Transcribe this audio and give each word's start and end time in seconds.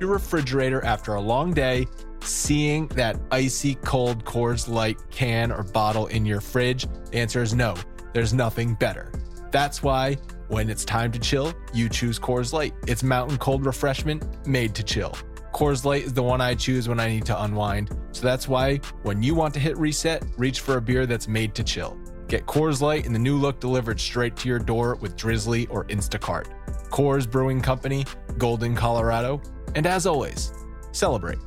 your 0.00 0.10
refrigerator 0.10 0.84
after 0.84 1.14
a 1.14 1.20
long 1.20 1.52
day, 1.52 1.86
seeing 2.22 2.88
that 2.88 3.20
icy 3.30 3.74
cold 3.76 4.24
Coors 4.24 4.68
Light 4.68 4.98
can 5.10 5.52
or 5.52 5.62
bottle 5.62 6.06
in 6.06 6.24
your 6.24 6.40
fridge? 6.40 6.86
The 7.10 7.18
answer 7.18 7.42
is 7.42 7.54
no, 7.54 7.76
there's 8.12 8.32
nothing 8.32 8.74
better. 8.74 9.12
That's 9.50 9.82
why 9.82 10.16
when 10.48 10.70
it's 10.70 10.84
time 10.84 11.12
to 11.12 11.18
chill, 11.18 11.52
you 11.72 11.88
choose 11.88 12.18
Coors 12.18 12.52
Light. 12.52 12.74
It's 12.86 13.02
mountain 13.02 13.38
cold 13.38 13.66
refreshment 13.66 14.24
made 14.46 14.74
to 14.74 14.82
chill. 14.82 15.16
Coors 15.52 15.84
Light 15.84 16.04
is 16.04 16.12
the 16.12 16.22
one 16.22 16.40
I 16.40 16.54
choose 16.54 16.88
when 16.88 16.98
I 16.98 17.08
need 17.08 17.26
to 17.26 17.42
unwind. 17.42 17.90
So 18.12 18.22
that's 18.22 18.48
why 18.48 18.80
when 19.02 19.22
you 19.22 19.34
want 19.34 19.52
to 19.54 19.60
hit 19.60 19.76
reset, 19.76 20.24
reach 20.36 20.60
for 20.60 20.76
a 20.76 20.80
beer 20.80 21.06
that's 21.06 21.28
made 21.28 21.54
to 21.56 21.64
chill. 21.64 21.98
Get 22.28 22.46
Coors 22.46 22.80
Light 22.80 23.06
in 23.06 23.12
the 23.12 23.18
new 23.18 23.36
look 23.36 23.60
delivered 23.60 24.00
straight 24.00 24.36
to 24.36 24.48
your 24.48 24.60
door 24.60 24.94
with 24.96 25.16
Drizly 25.16 25.66
or 25.68 25.84
Instacart. 25.86 26.46
Coors 26.90 27.28
Brewing 27.28 27.60
Company, 27.60 28.04
Golden, 28.38 28.74
Colorado. 28.74 29.40
And 29.74 29.86
as 29.86 30.06
always, 30.06 30.52
celebrate. 30.92 31.38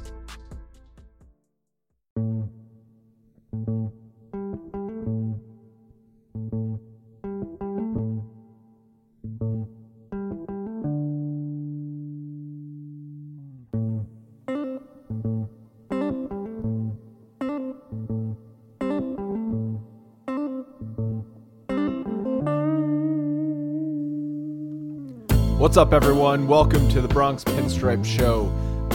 What's 25.74 25.80
up, 25.80 25.92
everyone? 25.92 26.46
Welcome 26.46 26.88
to 26.90 27.02
the 27.02 27.08
Bronx 27.08 27.44
Pinstripe 27.44 28.06
Show. 28.06 28.46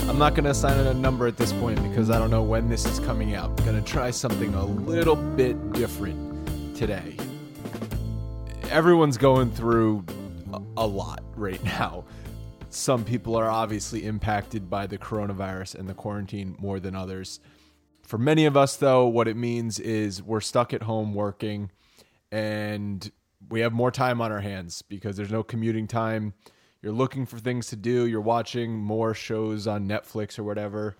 I'm 0.09 0.16
not 0.16 0.37
going 0.37 0.44
to 0.44 0.50
assign 0.50 0.78
it 0.78 0.87
a 0.87 0.94
number 0.94 1.27
at 1.27 1.37
this 1.37 1.53
point 1.55 1.83
because 1.83 2.09
I 2.09 2.21
don't 2.21 2.31
know 2.31 2.44
when 2.44 2.69
this 2.69 2.87
is 2.87 3.00
coming 3.00 3.34
out. 3.34 3.50
I'm 3.50 3.66
going 3.66 3.83
to 3.83 3.83
try 3.83 4.12
something 4.12 4.55
a 4.55 4.65
little 4.65 5.16
bit 5.16 5.72
different 5.72 6.77
today. 6.77 7.16
Everyone's 8.71 9.19
going 9.19 9.50
through 9.50 10.05
a, 10.53 10.62
a 10.77 10.87
lot 10.87 11.25
right 11.34 11.61
now. 11.65 12.05
Some 12.71 13.05
people 13.05 13.34
are 13.34 13.50
obviously 13.50 14.05
impacted 14.05 14.71
by 14.71 14.87
the 14.87 14.99
coronavirus 14.99 15.75
and 15.75 15.89
the 15.89 15.95
quarantine 15.95 16.55
more 16.60 16.78
than 16.78 16.95
others. 16.95 17.41
For 18.05 18.19
many 18.19 18.47
of 18.47 18.56
us, 18.56 18.77
though, 18.77 19.05
what 19.09 19.27
it 19.27 19.37
means 19.37 19.81
is 19.81 20.22
we're 20.22 20.41
stuck 20.41 20.72
at 20.72 20.84
home 20.84 21.12
working 21.12 21.72
and 22.31 23.10
we 23.49 23.62
have 23.62 23.72
more 23.72 23.91
time 23.91 24.21
on 24.21 24.31
our 24.31 24.43
hands 24.43 24.83
because 24.83 25.16
there's 25.16 25.33
no 25.33 25.43
commuting 25.43 25.89
time 25.89 26.34
you're 26.83 26.93
looking 26.93 27.27
for 27.27 27.39
things 27.39 27.69
to 27.69 27.77
do, 27.77 28.06
you're 28.06 28.21
watching 28.21 28.77
more 28.77 29.15
shows 29.15 29.66
on 29.66 29.89
Netflix 29.89 30.39
or 30.39 30.44
whatever. 30.44 30.97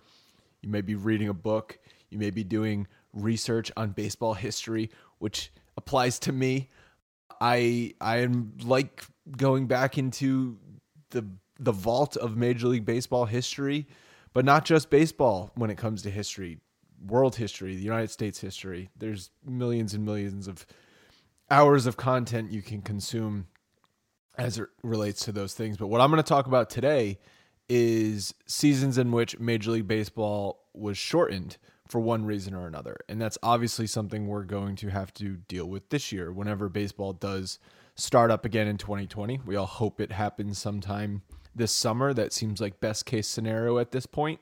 You 0.61 0.69
may 0.69 0.81
be 0.81 0.95
reading 0.95 1.29
a 1.29 1.33
book, 1.33 1.79
you 2.09 2.17
may 2.17 2.31
be 2.31 2.43
doing 2.43 2.87
research 3.13 3.71
on 3.77 3.91
baseball 3.91 4.33
history, 4.33 4.89
which 5.19 5.51
applies 5.77 6.19
to 6.19 6.31
me. 6.31 6.67
I 7.39 7.93
I 8.01 8.17
am 8.17 8.53
like 8.63 9.05
going 9.37 9.67
back 9.67 9.97
into 9.97 10.57
the 11.11 11.25
the 11.59 11.71
vault 11.71 12.17
of 12.17 12.35
Major 12.35 12.67
League 12.67 12.85
Baseball 12.85 13.25
history, 13.25 13.87
but 14.33 14.45
not 14.45 14.65
just 14.65 14.89
baseball 14.89 15.51
when 15.55 15.69
it 15.69 15.77
comes 15.77 16.01
to 16.03 16.09
history, 16.09 16.59
world 17.05 17.35
history, 17.35 17.75
the 17.75 17.83
United 17.83 18.09
States 18.09 18.39
history. 18.39 18.89
There's 18.97 19.31
millions 19.45 19.93
and 19.93 20.05
millions 20.05 20.47
of 20.47 20.65
hours 21.49 21.85
of 21.85 21.97
content 21.97 22.51
you 22.51 22.61
can 22.61 22.81
consume 22.81 23.47
as 24.39 24.57
it 24.57 24.69
relates 24.83 25.25
to 25.25 25.31
those 25.31 25.53
things. 25.53 25.77
But 25.77 25.87
what 25.87 26.01
I'm 26.01 26.09
going 26.09 26.23
to 26.23 26.27
talk 26.27 26.47
about 26.47 26.69
today 26.69 27.19
is 27.67 28.33
seasons 28.47 28.97
in 28.97 29.11
which 29.11 29.37
Major 29.39 29.71
League 29.71 29.87
Baseball 29.87 30.63
was 30.73 30.97
shortened 30.97 31.57
for 31.87 31.99
one 31.99 32.25
reason 32.25 32.53
or 32.53 32.65
another. 32.65 32.97
And 33.07 33.21
that's 33.21 33.37
obviously 33.43 33.85
something 33.85 34.27
we're 34.27 34.43
going 34.43 34.75
to 34.77 34.89
have 34.89 35.13
to 35.15 35.37
deal 35.47 35.65
with 35.65 35.89
this 35.89 36.11
year 36.11 36.31
whenever 36.31 36.69
baseball 36.69 37.13
does 37.13 37.59
start 37.95 38.31
up 38.31 38.45
again 38.45 38.67
in 38.67 38.77
2020. 38.77 39.41
We 39.45 39.55
all 39.55 39.65
hope 39.65 39.99
it 39.99 40.11
happens 40.11 40.57
sometime 40.57 41.21
this 41.53 41.75
summer. 41.75 42.13
That 42.13 42.31
seems 42.31 42.61
like 42.61 42.79
best 42.79 43.05
case 43.05 43.27
scenario 43.27 43.77
at 43.77 43.91
this 43.91 44.05
point. 44.05 44.39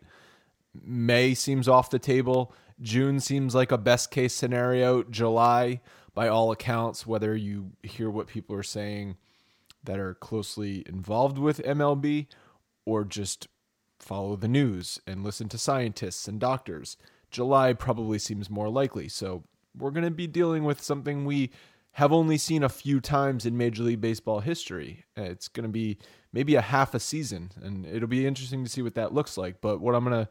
May 0.80 1.34
seems 1.34 1.68
off 1.68 1.90
the 1.90 2.00
table 2.00 2.54
June 2.82 3.20
seems 3.20 3.56
like 3.56 3.72
a 3.72 3.78
best 3.78 4.12
case 4.12 4.34
scenario. 4.34 5.04
July, 5.04 5.82
by 6.14 6.28
all 6.28 6.52
accounts, 6.52 7.08
whether 7.08 7.36
you 7.36 7.72
hear 7.84 8.10
what 8.10 8.28
people 8.28 8.56
are 8.56 8.64
saying 8.64 9.18
that 9.88 10.00
are 10.00 10.13
closely 10.13 10.84
involved 10.86 11.39
with 11.39 11.63
MLB 11.63 12.28
or 12.86 13.04
just 13.04 13.48
follow 14.00 14.36
the 14.36 14.48
news 14.48 15.01
and 15.07 15.24
listen 15.24 15.50
to 15.50 15.57
scientists 15.57 16.28
and 16.28 16.39
doctors, 16.39 16.98
July 17.31 17.74
probably 17.74 18.19
seems 18.19 18.50
more 18.50 18.69
likely. 18.69 19.10
So 19.10 19.44
we're 19.75 19.92
going 19.92 20.06
to 20.06 20.12
be 20.12 20.28
dealing 20.28 20.63
with 20.63 20.81
something 20.81 21.25
we 21.25 21.51
have 21.94 22.13
only 22.13 22.38
seen 22.38 22.63
a 22.63 22.69
few 22.69 23.00
times 23.00 23.45
in 23.45 23.57
Major 23.57 23.84
League 23.84 24.01
Baseball 24.01 24.42
history. 24.42 25.06
It's 25.16 25.48
going 25.48 25.63
to 25.63 25.69
be 25.69 25.98
maybe 26.31 26.56
a 26.56 26.62
half 26.62 26.94
a 26.94 27.00
season, 27.00 27.51
and 27.62 27.86
it'll 27.86 28.07
be 28.07 28.28
interesting 28.28 28.63
to 28.63 28.69
see 28.69 28.84
what 28.84 28.95
that 28.95 29.13
looks 29.13 29.38
like. 29.38 29.62
But 29.62 29.81
what 29.81 29.95
I'm 29.95 30.04
going 30.04 30.25
to 30.25 30.30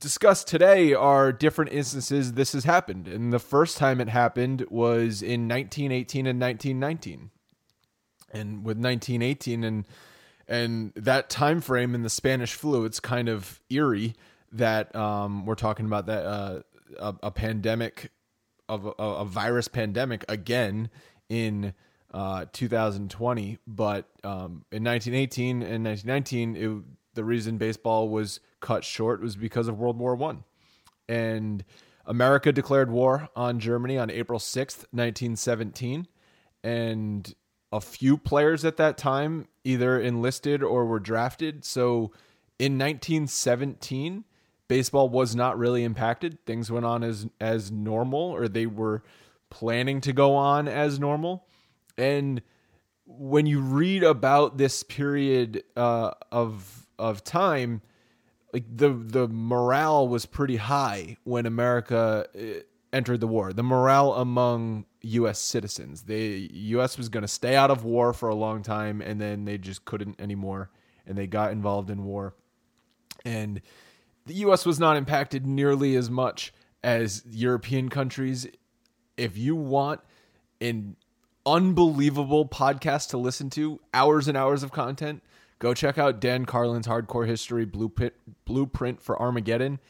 discuss 0.00 0.42
today 0.42 0.94
are 0.94 1.32
different 1.32 1.72
instances 1.72 2.32
this 2.32 2.54
has 2.54 2.64
happened. 2.64 3.06
And 3.06 3.32
the 3.32 3.38
first 3.38 3.78
time 3.78 4.00
it 4.00 4.08
happened 4.08 4.64
was 4.68 5.22
in 5.22 5.48
1918 5.48 6.26
and 6.26 6.40
1919. 6.40 7.30
And 8.32 8.64
with 8.64 8.76
1918 8.76 9.64
and 9.64 9.84
and 10.48 10.92
that 10.96 11.28
time 11.28 11.60
frame 11.60 11.94
in 11.94 12.02
the 12.02 12.10
Spanish 12.10 12.54
flu, 12.54 12.84
it's 12.86 13.00
kind 13.00 13.28
of 13.28 13.60
eerie 13.68 14.14
that 14.52 14.94
um, 14.96 15.44
we're 15.44 15.54
talking 15.54 15.84
about 15.84 16.06
that 16.06 16.24
uh, 16.24 16.60
a, 16.98 17.14
a, 17.24 17.30
pandemic 17.30 18.10
of 18.66 18.86
a, 18.86 18.90
a, 19.02 19.24
virus 19.26 19.68
pandemic 19.68 20.24
again 20.26 20.88
in 21.28 21.74
uh, 22.14 22.46
2020. 22.54 23.58
But 23.66 24.08
um, 24.24 24.64
in 24.72 24.84
1918 24.84 25.62
and 25.62 25.84
1919, 25.84 26.56
it, 26.56 26.82
the 27.14 27.24
reason 27.24 27.58
baseball 27.58 28.08
was 28.08 28.40
cut 28.60 28.84
short 28.84 29.20
was 29.20 29.36
because 29.36 29.68
of 29.68 29.78
World 29.78 29.98
War 29.98 30.14
One, 30.14 30.44
and 31.08 31.62
America 32.06 32.52
declared 32.52 32.90
war 32.90 33.28
on 33.36 33.60
Germany 33.60 33.98
on 33.98 34.10
April 34.10 34.38
6th, 34.38 34.86
1917, 34.92 36.06
and 36.64 37.34
a 37.72 37.80
few 37.80 38.16
players 38.16 38.64
at 38.64 38.76
that 38.78 38.96
time 38.96 39.46
either 39.64 40.00
enlisted 40.00 40.62
or 40.62 40.86
were 40.86 41.00
drafted. 41.00 41.64
So 41.64 42.12
in 42.58 42.78
1917, 42.78 44.24
baseball 44.68 45.08
was 45.08 45.36
not 45.36 45.58
really 45.58 45.84
impacted. 45.84 46.44
Things 46.46 46.70
went 46.70 46.86
on 46.86 47.02
as 47.02 47.26
as 47.40 47.70
normal, 47.70 48.20
or 48.20 48.48
they 48.48 48.66
were 48.66 49.02
planning 49.50 50.00
to 50.02 50.12
go 50.12 50.34
on 50.34 50.68
as 50.68 50.98
normal. 50.98 51.46
And 51.96 52.42
when 53.06 53.46
you 53.46 53.60
read 53.60 54.04
about 54.04 54.58
this 54.58 54.82
period 54.82 55.64
uh, 55.76 56.12
of 56.30 56.86
of 56.98 57.24
time, 57.24 57.82
like 58.52 58.64
the 58.74 58.90
the 58.90 59.28
morale 59.28 60.08
was 60.08 60.26
pretty 60.26 60.56
high 60.56 61.16
when 61.24 61.46
America 61.46 62.26
uh, 62.34 62.60
entered 62.92 63.20
the 63.20 63.26
war. 63.26 63.52
The 63.52 63.62
morale 63.62 64.14
among 64.14 64.86
U.S. 65.02 65.38
citizens, 65.38 66.02
the 66.02 66.48
U.S. 66.52 66.98
was 66.98 67.08
going 67.08 67.22
to 67.22 67.28
stay 67.28 67.54
out 67.54 67.70
of 67.70 67.84
war 67.84 68.12
for 68.12 68.28
a 68.28 68.34
long 68.34 68.62
time, 68.62 69.00
and 69.00 69.20
then 69.20 69.44
they 69.44 69.58
just 69.58 69.84
couldn't 69.84 70.20
anymore, 70.20 70.70
and 71.06 71.16
they 71.16 71.26
got 71.26 71.52
involved 71.52 71.90
in 71.90 72.04
war, 72.04 72.34
and 73.24 73.60
the 74.28 74.34
US 74.34 74.66
was 74.66 74.78
not 74.78 74.96
impacted 74.96 75.46
nearly 75.46 75.96
as 75.96 76.10
much 76.10 76.52
as 76.84 77.24
European 77.28 77.88
countries. 77.88 78.46
If 79.16 79.36
you 79.38 79.56
want 79.56 80.00
an 80.60 80.96
unbelievable 81.46 82.46
podcast 82.46 83.08
to 83.10 83.18
listen 83.18 83.48
to, 83.50 83.80
hours 83.94 84.28
and 84.28 84.36
hours 84.36 84.62
of 84.62 84.70
content, 84.70 85.22
go 85.58 85.72
check 85.72 85.96
out 85.96 86.20
Dan 86.20 86.44
Carlin's 86.44 86.86
Hardcore 86.86 87.26
History 87.26 87.64
Blueprint, 87.64 88.12
Blueprint 88.44 89.02
for 89.02 89.20
Armageddon. 89.20 89.80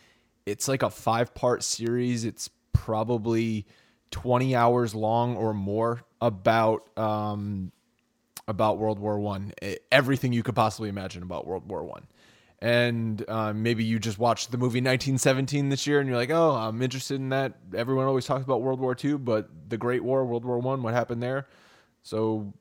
It's 0.47 0.69
like 0.69 0.85
a 0.85 0.91
five 0.91 1.35
part 1.35 1.65
series. 1.65 2.25
It's 2.25 2.49
probably 2.73 3.67
20 4.11 4.55
hours 4.55 4.95
long 4.95 5.37
or 5.37 5.53
more 5.55 6.03
about 6.21 6.89
um, 6.99 7.73
about 8.47 8.79
World 8.79 8.99
War 8.99 9.19
One. 9.19 9.53
Everything 9.93 10.33
you 10.33 10.43
could 10.43 10.57
possibly 10.57 10.89
imagine 10.89 11.23
about 11.23 11.47
World 11.47 11.69
War 11.69 11.85
One. 11.85 12.07
And 12.61 13.25
um, 13.29 13.63
maybe 13.63 13.85
you 13.85 14.01
just 14.01 14.19
watched 14.19 14.51
the 14.51 14.59
movie 14.59 14.81
1917 14.81 15.69
this 15.69 15.87
year 15.87 16.01
and 16.01 16.09
you're 16.09 16.19
like 16.19 16.31
oh 16.31 16.57
i'm 16.57 16.83
interested 16.83 17.15
in 17.15 17.29
that. 17.29 17.55
Everyone 17.75 18.07
always 18.07 18.25
talks 18.25 18.45
about 18.45 18.63
world 18.63 18.81
war 18.81 18.97
ii 19.05 19.15
but 19.15 19.49
the 19.69 19.77
great 19.77 20.03
war 20.03 20.25
world 20.25 20.45
war 20.45 20.59
one 20.59 20.83
what 20.83 20.95
happened 20.95 21.23
there? 21.23 21.47
So 22.03 22.53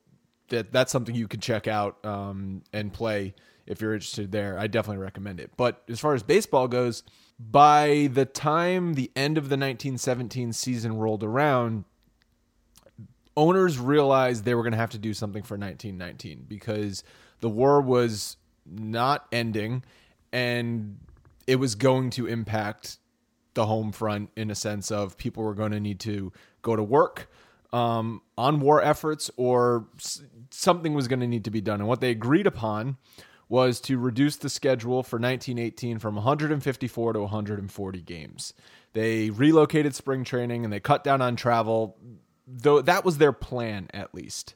that 0.50 0.72
that's 0.72 0.92
something 0.92 1.16
you 1.16 1.28
can 1.28 1.40
check 1.40 1.68
out 1.68 2.04
um, 2.06 2.62
and 2.74 2.94
play 2.94 3.34
if 3.68 3.82
you're 3.82 3.94
interested 3.94 4.32
there 4.32 4.58
i 4.58 4.68
definitely 4.68 5.02
recommend 5.02 5.40
it 5.40 5.52
but 5.58 5.84
as 5.88 6.00
far 6.00 6.14
as 6.14 6.24
baseball 6.24 6.68
goes 6.68 7.04
by 7.40 8.10
the 8.14 8.26
time 8.26 8.96
the 8.96 9.12
end 9.16 9.38
of 9.38 9.46
the 9.46 9.58
1917 9.58 10.54
season 10.54 10.98
rolled 10.98 11.24
around 11.24 11.84
owners 13.38 13.78
realized 13.78 14.44
they 14.44 14.56
were 14.56 14.64
going 14.64 14.74
to 14.74 14.78
have 14.78 14.90
to 14.90 14.98
do 14.98 15.14
something 15.14 15.44
for 15.44 15.54
1919 15.54 16.46
because 16.50 17.04
the 17.40 17.48
war 17.48 17.80
was 17.80 18.36
not 18.66 19.28
ending, 19.32 19.84
and 20.34 20.98
it 21.46 21.58
was 21.58 21.76
going 21.76 22.10
to 22.10 22.28
impact 22.28 22.98
the 23.54 23.66
home 23.66 23.92
front 23.92 24.32
in 24.36 24.52
a 24.52 24.56
sense 24.56 24.92
of 24.92 25.18
people 25.18 25.44
were 25.44 25.54
going 25.54 25.72
to 25.72 25.80
need 25.80 26.00
to 26.00 26.34
go 26.64 26.76
to 26.76 26.84
work 26.84 27.30
um, 27.72 28.22
on 28.38 28.60
war 28.60 28.82
efforts 28.82 29.32
or 29.38 29.88
something 30.50 30.94
was 30.94 31.08
going 31.08 31.20
to 31.20 31.28
need 31.28 31.44
to 31.44 31.52
be 31.52 31.62
done. 31.62 31.80
And 31.80 31.88
what 31.88 32.02
they 32.02 32.10
agreed 32.10 32.48
upon 32.48 32.98
was 33.50 33.80
to 33.82 33.98
reduce 33.98 34.38
the 34.38 34.50
schedule 34.50 35.04
for 35.04 35.18
1918 35.18 36.00
from 36.00 36.16
154 36.16 37.14
to 37.14 37.20
140 37.22 38.02
games. 38.02 38.54
They 38.94 39.30
relocated 39.30 39.96
spring 39.96 40.24
training 40.24 40.64
and 40.64 40.74
they 40.74 40.80
cut 40.80 41.04
down 41.04 41.22
on 41.22 41.36
travel, 41.36 41.98
though 42.46 42.82
that 42.82 43.06
was 43.06 43.18
their 43.18 43.32
plan 43.32 43.88
at 43.94 44.14
least. 44.14 44.56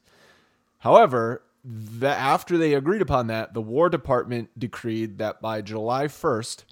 However, 0.79 1.43
that 1.63 2.17
after 2.17 2.57
they 2.57 2.73
agreed 2.73 3.01
upon 3.01 3.27
that, 3.27 3.53
the 3.53 3.61
War 3.61 3.89
Department 3.89 4.49
decreed 4.57 5.19
that 5.19 5.41
by 5.41 5.61
July 5.61 6.07
1st, 6.07 6.65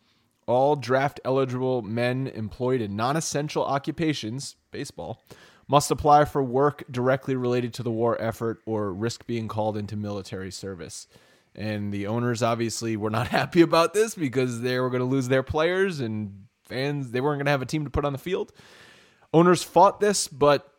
all 0.48 0.76
draft 0.76 1.20
eligible 1.24 1.84
men 1.84 2.26
employed 2.28 2.82
in 2.82 2.96
non 2.96 3.16
essential 3.16 3.64
occupations, 3.64 4.56
baseball, 4.72 5.22
must 5.68 5.92
apply 5.92 6.26
for 6.26 6.42
work 6.42 6.84
directly 6.90 7.36
related 7.36 7.72
to 7.76 7.84
the 7.84 7.92
war 7.92 8.20
effort 8.20 8.60
or 8.66 8.92
risk 8.92 9.28
being 9.28 9.48
called 9.48 9.78
into 9.78 9.96
military 9.96 10.52
service. 10.52 11.08
And 11.56 11.94
the 11.94 12.08
owners 12.08 12.42
obviously 12.44 12.96
were 12.98 13.10
not 13.10 13.28
happy 13.40 13.62
about 13.62 13.94
this 13.94 14.16
because 14.16 14.62
they 14.62 14.80
were 14.80 14.90
going 14.90 15.02
to 15.02 15.06
lose 15.06 15.28
their 15.28 15.44
players 15.44 16.00
and 16.00 16.46
fans, 16.64 17.12
they 17.12 17.20
weren't 17.20 17.40
going 17.40 17.46
to 17.46 17.52
have 17.52 17.62
a 17.62 17.66
team 17.66 17.84
to 17.84 17.90
put 17.90 18.06
on 18.06 18.14
the 18.14 18.20
field. 18.20 18.54
Owners 19.34 19.64
fought 19.64 20.00
this, 20.00 20.28
but 20.28 20.72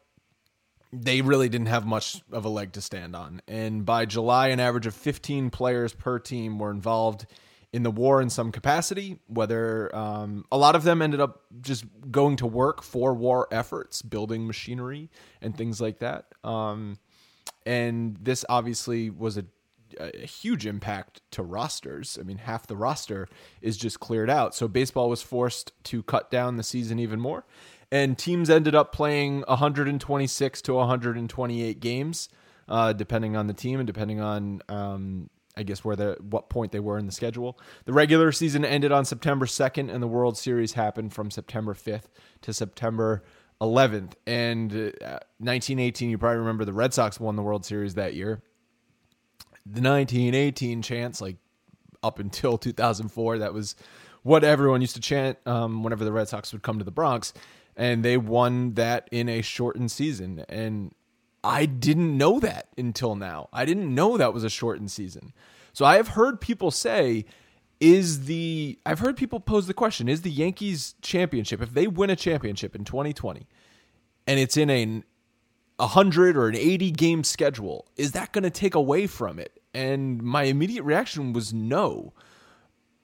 they 0.93 1.21
really 1.21 1.49
didn't 1.49 1.69
have 1.69 1.87
much 1.87 2.23
of 2.33 2.45
a 2.45 2.49
leg 2.49 2.73
to 2.73 2.81
stand 2.81 3.15
on. 3.15 3.43
And 3.47 3.85
by 3.85 4.07
July, 4.07 4.49
an 4.49 4.59
average 4.59 4.87
of 4.87 4.95
15 4.95 5.51
players 5.51 5.93
per 5.93 6.19
team 6.19 6.59
were 6.59 6.71
involved 6.71 7.27
in 7.73 7.85
the 7.85 7.91
war 7.91 8.21
in 8.21 8.29
some 8.31 8.51
capacity, 8.51 9.21
whether 9.29 9.95
um, 9.95 10.45
a 10.51 10.59
lot 10.59 10.75
of 10.75 10.83
them 10.83 11.01
ended 11.01 11.21
up 11.21 11.43
just 11.61 11.85
going 12.11 12.37
to 12.37 12.47
work 12.47 12.83
for 12.83 13.15
war 13.15 13.47
efforts, 13.53 14.03
building 14.03 14.47
machinery 14.47 15.09
and 15.41 15.57
things 15.57 15.81
like 15.81 16.01
that. 16.01 16.27
Um, 16.43 16.99
and 17.65 18.17
this 18.21 18.45
obviously 18.49 19.11
was 19.11 19.37
a, 19.39 19.45
a 19.99 20.27
huge 20.27 20.67
impact 20.67 21.23
to 21.33 21.43
rosters. 21.43 22.19
I 22.21 22.25
mean, 22.25 22.39
half 22.39 22.67
the 22.67 22.77
roster 22.77 23.29
is 23.63 23.77
just 23.77 24.01
cleared 24.01 24.31
out. 24.31 24.55
So 24.55 24.69
baseball 24.69 25.09
was 25.09 25.23
forced 25.23 25.73
to 25.85 26.03
cut 26.03 26.31
down 26.31 26.57
the 26.57 26.63
season 26.63 26.99
even 26.99 27.21
more 27.21 27.45
and 27.93 28.17
teams 28.17 28.49
ended 28.51 28.75
up 28.75 28.93
playing 28.93 29.45
126 29.49 30.63
to 30.63 30.75
128 30.75 31.81
games, 31.81 32.29
uh, 32.69 32.93
depending 32.93 33.37
on 33.37 33.47
the 33.47 33.55
team 33.55 33.81
and 33.81 33.87
depending 33.87 34.21
on, 34.21 34.63
um, 34.69 35.29
I 35.57 35.65
guess, 35.65 35.85
where 35.85 35.97
the 35.97 36.17
what 36.21 36.49
point 36.49 36.73
they 36.73 36.81
were 36.81 36.99
in 36.99 37.07
the 37.07 37.13
schedule. 37.13 37.59
The 37.85 37.93
regular 37.93 38.31
season 38.33 38.65
ended 38.65 38.93
on 38.93 39.05
September 39.05 39.47
2nd, 39.47 39.93
and 39.93 40.03
the 40.03 40.07
World 40.07 40.39
Series 40.39 40.75
happened 40.75 41.13
from 41.13 41.31
September 41.31 41.75
5th 41.75 42.09
to 42.43 42.53
September 42.53 43.25
11th. 43.61 44.13
And 44.27 44.73
uh, 44.73 45.19
1918, 45.39 46.11
you 46.11 46.19
probably 46.19 46.39
remember 46.39 46.65
the 46.65 46.73
Red 46.73 46.95
Sox 46.95 47.19
won 47.19 47.35
the 47.35 47.43
World 47.43 47.65
Series 47.65 47.95
that 47.95 48.15
year. 48.15 48.41
The 49.67 49.83
1918 49.83 50.83
chance, 50.83 51.21
like 51.21 51.37
up 52.03 52.19
until 52.19 52.59
2004, 52.59 53.39
that 53.39 53.53
was 53.53 53.77
what 54.23 54.45
everyone 54.45 54.81
used 54.81 54.95
to 54.97 55.01
chant 55.01 55.39
um, 55.47 55.83
whenever 55.83 56.05
the 56.05 56.13
Red 56.13 56.29
Sox 56.29 56.53
would 56.53 56.63
come 56.63 56.79
to 56.79 56.85
the 56.85 56.91
Bronx 56.91 57.33
and 57.77 58.05
they 58.05 58.17
won 58.17 58.75
that 58.75 59.09
in 59.11 59.29
a 59.29 59.41
shortened 59.41 59.91
season. 59.91 60.45
And 60.49 60.95
I 61.43 61.65
didn't 61.67 62.19
know 62.19 62.39
that 62.41 62.69
until 62.77 63.15
now. 63.15 63.49
I 63.53 63.65
didn't 63.65 63.95
know 63.95 64.17
that 64.17 64.35
was 64.35 64.45
a 64.45 64.51
shortened 64.51 64.91
season. 64.91 65.33
So 65.73 65.85
I 65.85 65.97
have 65.97 66.09
heard 66.09 66.41
people 66.41 66.71
say, 66.71 67.25
is 67.81 68.27
the 68.27 68.79
I've 68.85 68.99
heard 68.99 69.17
people 69.17 69.41
pose 69.41 69.67
the 69.67 69.73
question, 69.73 70.09
is 70.09 70.21
the 70.21 70.31
Yankees 70.31 70.95
championship, 71.01 71.63
if 71.63 71.73
they 71.73 71.87
win 71.87 72.11
a 72.11 72.17
championship 72.17 72.77
in 72.77 72.85
2020 72.85 73.47
and 74.27 74.39
it's 74.39 74.57
in 74.57 74.71
a 74.71 75.03
100 75.81 76.37
or 76.37 76.49
an 76.49 76.57
80 76.57 76.91
game 76.93 77.25
schedule, 77.25 77.87
is 77.97 78.13
that 78.13 78.33
going 78.33 78.45
to 78.45 78.51
take 78.51 78.75
away 78.75 79.07
from 79.07 79.39
it? 79.39 79.61
And 79.75 80.23
my 80.23 80.45
immediate 80.45 80.83
reaction 80.83 81.33
was 81.33 81.53
no. 81.53 82.13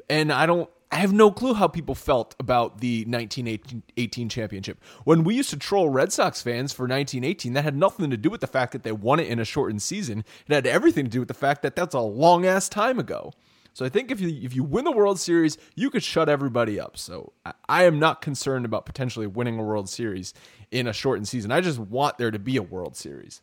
And 0.09 0.33
I 0.33 0.47
don't 0.47 0.71
I 0.91 0.97
have 0.97 1.13
no 1.13 1.33
clue 1.33 1.55
how 1.55 1.67
people 1.67 1.97
felt 1.97 2.37
about 2.39 2.81
the 2.81 3.05
1918 3.07 4.29
championship. 4.29 4.81
When 5.05 5.25
we 5.25 5.35
used 5.35 5.51
to 5.51 5.57
troll 5.57 5.89
Red 5.89 6.13
Sox 6.13 6.41
fans 6.41 6.73
for 6.73 6.85
1918, 6.85 7.55
that 7.55 7.65
had 7.65 7.77
nothing 7.77 8.09
to 8.11 8.17
do 8.17 8.31
with 8.31 8.41
the 8.41 8.47
fact 8.47 8.73
that 8.73 8.85
they 8.85 8.93
won 8.93 9.19
it 9.19 9.27
in 9.27 9.41
a 9.41 9.45
shortened 9.45 9.83
season. 9.83 10.25
It 10.47 10.55
had 10.55 10.67
everything 10.67 11.07
to 11.07 11.11
do 11.11 11.19
with 11.19 11.29
the 11.29 11.35
fact 11.35 11.63
that 11.63 11.75
that's 11.75 11.95
a 11.95 12.01
long 12.01 12.47
ass 12.47 12.69
time 12.69 13.01
ago. 13.01 13.33
So 13.77 13.85
I 13.85 13.91
think 13.91 14.11
if 14.11 14.23
you 14.23 14.41
if 14.43 14.57
you 14.57 14.65
win 14.65 14.87
the 14.87 14.91
World 14.91 15.21
Series, 15.21 15.59
you 15.75 15.91
could 15.91 16.03
shut 16.03 16.31
everybody 16.31 16.81
up. 16.81 16.97
So 16.97 17.35
I, 17.45 17.53
I 17.69 17.85
am 17.85 17.99
not 17.99 18.23
concerned 18.23 18.65
about 18.65 18.87
potentially 18.87 19.27
winning 19.27 19.59
a 19.59 19.63
World 19.63 19.91
Series 19.91 20.33
in 20.71 20.87
a 20.87 20.95
shortened 20.95 21.29
season. 21.29 21.53
I 21.53 21.61
just 21.61 21.79
want 21.79 22.17
there 22.17 22.31
to 22.31 22.39
be 22.39 22.57
a 22.57 22.63
World 22.63 22.97
Series. 22.97 23.43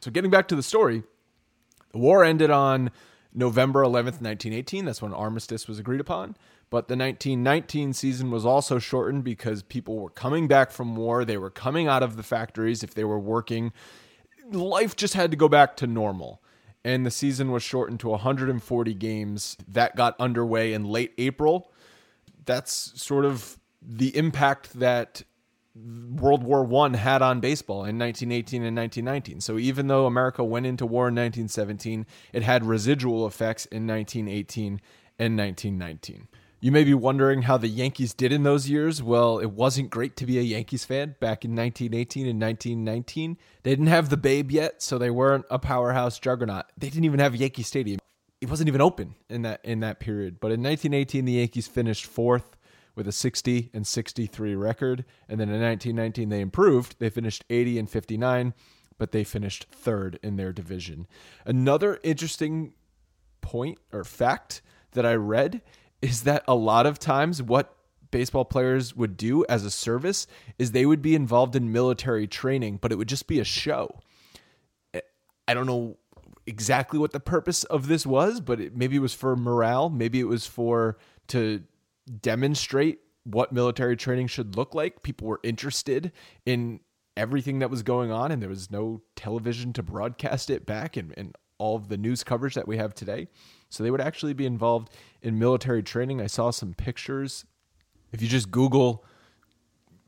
So 0.00 0.10
getting 0.10 0.30
back 0.30 0.48
to 0.48 0.54
the 0.54 0.62
story, 0.62 1.02
the 1.92 1.98
war 1.98 2.22
ended 2.22 2.50
on 2.50 2.90
November 3.32 3.82
11th, 3.82 4.20
1918. 4.20 4.84
That's 4.84 5.00
when 5.00 5.14
armistice 5.14 5.66
was 5.66 5.78
agreed 5.78 6.00
upon. 6.02 6.36
But 6.68 6.88
the 6.88 6.94
1919 6.94 7.94
season 7.94 8.30
was 8.30 8.44
also 8.44 8.78
shortened 8.78 9.24
because 9.24 9.62
people 9.62 9.98
were 9.98 10.10
coming 10.10 10.46
back 10.46 10.72
from 10.72 10.94
war. 10.94 11.24
They 11.24 11.38
were 11.38 11.48
coming 11.48 11.88
out 11.88 12.02
of 12.02 12.18
the 12.18 12.22
factories 12.22 12.82
if 12.82 12.92
they 12.92 13.04
were 13.04 13.18
working. 13.18 13.72
Life 14.50 14.94
just 14.94 15.14
had 15.14 15.30
to 15.30 15.38
go 15.38 15.48
back 15.48 15.78
to 15.78 15.86
normal. 15.86 16.42
And 16.84 17.04
the 17.04 17.10
season 17.10 17.50
was 17.50 17.62
shortened 17.62 18.00
to 18.00 18.08
140 18.08 18.94
games. 18.94 19.56
That 19.68 19.96
got 19.96 20.18
underway 20.18 20.72
in 20.72 20.84
late 20.84 21.12
April. 21.18 21.70
That's 22.46 22.92
sort 23.00 23.24
of 23.24 23.58
the 23.82 24.16
impact 24.16 24.78
that 24.78 25.22
World 25.74 26.42
War 26.42 26.64
One 26.64 26.94
had 26.94 27.22
on 27.22 27.40
baseball 27.40 27.84
in 27.84 27.98
1918 27.98 28.62
and 28.62 28.76
1919. 28.76 29.40
So 29.40 29.58
even 29.58 29.86
though 29.86 30.06
America 30.06 30.42
went 30.42 30.66
into 30.66 30.84
war 30.84 31.08
in 31.08 31.14
1917, 31.14 32.06
it 32.32 32.42
had 32.42 32.64
residual 32.64 33.26
effects 33.26 33.66
in 33.66 33.86
1918 33.86 34.80
and 35.18 35.38
1919. 35.38 36.28
You 36.62 36.70
may 36.70 36.84
be 36.84 36.92
wondering 36.92 37.42
how 37.42 37.56
the 37.56 37.68
Yankees 37.68 38.12
did 38.12 38.32
in 38.32 38.42
those 38.42 38.68
years. 38.68 39.02
Well, 39.02 39.38
it 39.38 39.52
wasn't 39.52 39.88
great 39.88 40.14
to 40.16 40.26
be 40.26 40.38
a 40.38 40.42
Yankees 40.42 40.84
fan 40.84 41.16
back 41.18 41.42
in 41.42 41.56
1918 41.56 42.26
and 42.26 42.38
1919. 42.38 43.38
They 43.62 43.70
didn't 43.70 43.86
have 43.86 44.10
the 44.10 44.18
Babe 44.18 44.50
yet, 44.50 44.82
so 44.82 44.98
they 44.98 45.08
weren't 45.08 45.46
a 45.50 45.58
powerhouse 45.58 46.18
juggernaut. 46.18 46.66
They 46.76 46.90
didn't 46.90 47.06
even 47.06 47.18
have 47.18 47.34
Yankee 47.34 47.62
Stadium. 47.62 47.98
It 48.42 48.50
wasn't 48.50 48.68
even 48.68 48.82
open 48.82 49.14
in 49.30 49.40
that 49.42 49.64
in 49.64 49.80
that 49.80 50.00
period. 50.00 50.38
But 50.38 50.52
in 50.52 50.62
1918, 50.62 51.24
the 51.24 51.32
Yankees 51.32 51.66
finished 51.66 52.04
fourth 52.04 52.58
with 52.94 53.08
a 53.08 53.12
60 53.12 53.70
and 53.72 53.86
63 53.86 54.54
record, 54.54 55.06
and 55.30 55.40
then 55.40 55.48
in 55.48 55.62
1919 55.62 56.28
they 56.28 56.42
improved. 56.42 56.96
They 56.98 57.08
finished 57.08 57.42
80 57.48 57.78
and 57.78 57.88
59, 57.88 58.52
but 58.98 59.12
they 59.12 59.24
finished 59.24 59.66
third 59.72 60.18
in 60.22 60.36
their 60.36 60.52
division. 60.52 61.06
Another 61.46 61.98
interesting 62.02 62.74
point 63.40 63.78
or 63.94 64.04
fact 64.04 64.60
that 64.92 65.06
I 65.06 65.14
read 65.14 65.62
is 66.02 66.22
that 66.22 66.42
a 66.48 66.54
lot 66.54 66.86
of 66.86 66.98
times 66.98 67.42
what 67.42 67.76
baseball 68.10 68.44
players 68.44 68.96
would 68.96 69.16
do 69.16 69.44
as 69.48 69.64
a 69.64 69.70
service 69.70 70.26
is 70.58 70.72
they 70.72 70.86
would 70.86 71.02
be 71.02 71.14
involved 71.14 71.54
in 71.54 71.72
military 71.72 72.26
training, 72.26 72.78
but 72.80 72.92
it 72.92 72.96
would 72.96 73.08
just 73.08 73.26
be 73.26 73.38
a 73.38 73.44
show. 73.44 74.00
I 75.46 75.54
don't 75.54 75.66
know 75.66 75.98
exactly 76.46 76.98
what 76.98 77.12
the 77.12 77.20
purpose 77.20 77.64
of 77.64 77.88
this 77.88 78.06
was, 78.06 78.40
but 78.40 78.60
it, 78.60 78.76
maybe 78.76 78.96
it 78.96 79.00
was 79.00 79.14
for 79.14 79.36
morale, 79.36 79.90
maybe 79.90 80.20
it 80.20 80.28
was 80.28 80.46
for 80.46 80.98
to 81.28 81.62
demonstrate 82.20 83.00
what 83.24 83.52
military 83.52 83.96
training 83.96 84.26
should 84.26 84.56
look 84.56 84.74
like. 84.74 85.02
People 85.02 85.28
were 85.28 85.40
interested 85.42 86.12
in 86.46 86.80
everything 87.16 87.58
that 87.58 87.70
was 87.70 87.82
going 87.82 88.10
on, 88.10 88.30
and 88.30 88.40
there 88.40 88.48
was 88.48 88.70
no 88.70 89.02
television 89.16 89.72
to 89.74 89.82
broadcast 89.82 90.50
it 90.50 90.66
back 90.66 90.96
and, 90.96 91.12
and 91.16 91.34
all 91.60 91.76
of 91.76 91.88
the 91.88 91.98
news 91.98 92.24
coverage 92.24 92.54
that 92.54 92.66
we 92.66 92.78
have 92.78 92.94
today. 92.94 93.28
So 93.68 93.84
they 93.84 93.90
would 93.90 94.00
actually 94.00 94.32
be 94.32 94.46
involved 94.46 94.90
in 95.22 95.38
military 95.38 95.82
training. 95.82 96.20
I 96.20 96.26
saw 96.26 96.50
some 96.50 96.74
pictures. 96.74 97.44
If 98.12 98.20
you 98.22 98.28
just 98.28 98.50
Google 98.50 99.04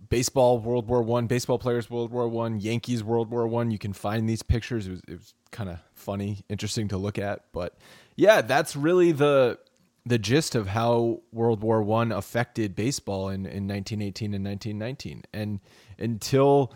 baseball 0.09 0.59
World 0.59 0.89
War 0.89 1.03
One, 1.03 1.27
baseball 1.27 1.59
players 1.59 1.89
World 1.89 2.11
War 2.11 2.27
One, 2.27 2.59
Yankees 2.59 3.05
World 3.05 3.31
War 3.31 3.47
One, 3.47 3.71
you 3.71 3.79
can 3.79 3.93
find 3.93 4.29
these 4.29 4.43
pictures. 4.43 4.89
It 4.89 4.91
was, 4.91 5.01
was 5.09 5.35
kind 5.53 5.71
of 5.71 5.79
funny, 5.95 6.45
interesting 6.49 6.89
to 6.89 6.97
look 6.97 7.19
at. 7.19 7.45
But 7.53 7.77
yeah, 8.17 8.41
that's 8.41 8.75
really 8.75 9.13
the 9.13 9.59
the 10.05 10.19
gist 10.19 10.57
of 10.57 10.67
how 10.67 11.21
World 11.31 11.63
War 11.63 11.83
One 11.83 12.11
affected 12.11 12.75
baseball 12.75 13.29
in, 13.29 13.47
in 13.47 13.69
1918 13.69 14.35
and 14.35 14.45
1919. 14.45 15.23
And 15.33 15.61
until 15.99 16.73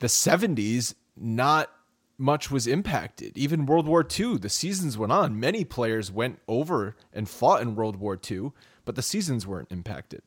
the 0.00 0.08
70s, 0.08 0.94
not 1.16 1.70
much 2.22 2.50
was 2.50 2.66
impacted. 2.66 3.36
Even 3.36 3.66
World 3.66 3.86
War 3.86 4.06
II, 4.08 4.38
the 4.38 4.48
seasons 4.48 4.96
went 4.96 5.12
on. 5.12 5.38
Many 5.38 5.64
players 5.64 6.10
went 6.10 6.38
over 6.46 6.96
and 7.12 7.28
fought 7.28 7.60
in 7.60 7.74
World 7.74 7.96
War 7.96 8.18
II, 8.30 8.52
but 8.84 8.94
the 8.94 9.02
seasons 9.02 9.46
weren't 9.46 9.72
impacted. 9.72 10.22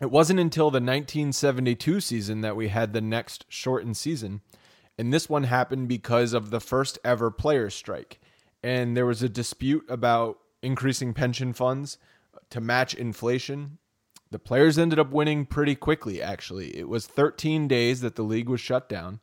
It 0.00 0.10
wasn't 0.10 0.40
until 0.40 0.70
the 0.70 0.76
1972 0.76 2.00
season 2.00 2.40
that 2.40 2.56
we 2.56 2.68
had 2.68 2.92
the 2.92 3.02
next 3.02 3.44
shortened 3.48 3.98
season. 3.98 4.40
And 4.98 5.12
this 5.12 5.28
one 5.28 5.44
happened 5.44 5.88
because 5.88 6.32
of 6.32 6.50
the 6.50 6.60
first 6.60 6.98
ever 7.04 7.30
players' 7.30 7.74
strike. 7.74 8.18
And 8.62 8.96
there 8.96 9.06
was 9.06 9.22
a 9.22 9.28
dispute 9.28 9.84
about 9.88 10.38
increasing 10.62 11.12
pension 11.12 11.52
funds 11.52 11.98
to 12.48 12.60
match 12.60 12.94
inflation. 12.94 13.76
The 14.30 14.38
players 14.38 14.78
ended 14.78 14.98
up 14.98 15.10
winning 15.10 15.44
pretty 15.44 15.74
quickly, 15.74 16.22
actually. 16.22 16.76
It 16.76 16.88
was 16.88 17.06
13 17.06 17.68
days 17.68 18.00
that 18.00 18.16
the 18.16 18.22
league 18.22 18.48
was 18.48 18.60
shut 18.60 18.88
down 18.88 19.20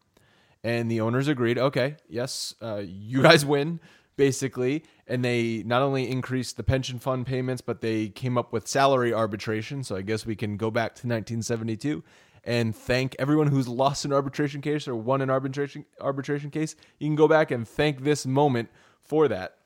and 0.63 0.89
the 0.89 1.01
owners 1.01 1.27
agreed. 1.27 1.57
Okay, 1.57 1.97
yes, 2.07 2.53
uh, 2.61 2.81
you 2.85 3.21
guys 3.21 3.45
win 3.45 3.79
basically, 4.17 4.83
and 5.05 5.23
they 5.23 5.63
not 5.63 5.81
only 5.81 6.09
increased 6.09 6.57
the 6.57 6.63
pension 6.63 6.99
fund 6.99 7.25
payments, 7.25 7.61
but 7.61 7.81
they 7.81 8.09
came 8.09 8.37
up 8.37 8.51
with 8.51 8.67
salary 8.67 9.13
arbitration. 9.13 9.83
So 9.83 9.95
I 9.95 10.01
guess 10.01 10.25
we 10.25 10.35
can 10.35 10.57
go 10.57 10.71
back 10.71 10.95
to 10.95 11.07
1972 11.07 12.03
and 12.43 12.75
thank 12.75 13.15
everyone 13.19 13.47
who's 13.47 13.67
lost 13.67 14.05
an 14.05 14.13
arbitration 14.13 14.61
case 14.61 14.87
or 14.87 14.95
won 14.95 15.21
an 15.21 15.29
arbitration 15.29 15.85
arbitration 16.01 16.49
case. 16.49 16.75
You 16.97 17.07
can 17.07 17.15
go 17.15 17.27
back 17.27 17.51
and 17.51 17.67
thank 17.67 18.03
this 18.03 18.25
moment 18.25 18.69
for 19.01 19.27
that. 19.27 19.57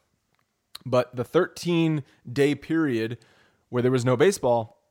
But 0.86 1.15
the 1.15 1.24
13 1.24 2.03
day 2.31 2.55
period 2.55 3.19
where 3.69 3.83
there 3.83 3.91
was 3.91 4.03
no 4.03 4.17
baseball, 4.17 4.81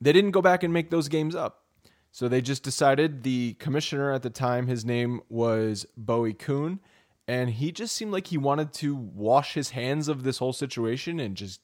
they 0.00 0.12
didn't 0.12 0.32
go 0.32 0.42
back 0.42 0.62
and 0.62 0.72
make 0.72 0.90
those 0.90 1.08
games 1.08 1.34
up. 1.34 1.64
So 2.12 2.28
they 2.28 2.40
just 2.40 2.62
decided 2.62 3.22
the 3.22 3.54
commissioner 3.54 4.12
at 4.12 4.22
the 4.22 4.30
time, 4.30 4.66
his 4.66 4.84
name 4.84 5.20
was 5.28 5.86
Bowie 5.96 6.34
Kuhn, 6.34 6.80
and 7.28 7.50
he 7.50 7.70
just 7.70 7.94
seemed 7.94 8.12
like 8.12 8.28
he 8.28 8.38
wanted 8.38 8.72
to 8.74 8.94
wash 8.94 9.54
his 9.54 9.70
hands 9.70 10.08
of 10.08 10.24
this 10.24 10.38
whole 10.38 10.52
situation 10.52 11.20
and 11.20 11.36
just 11.36 11.60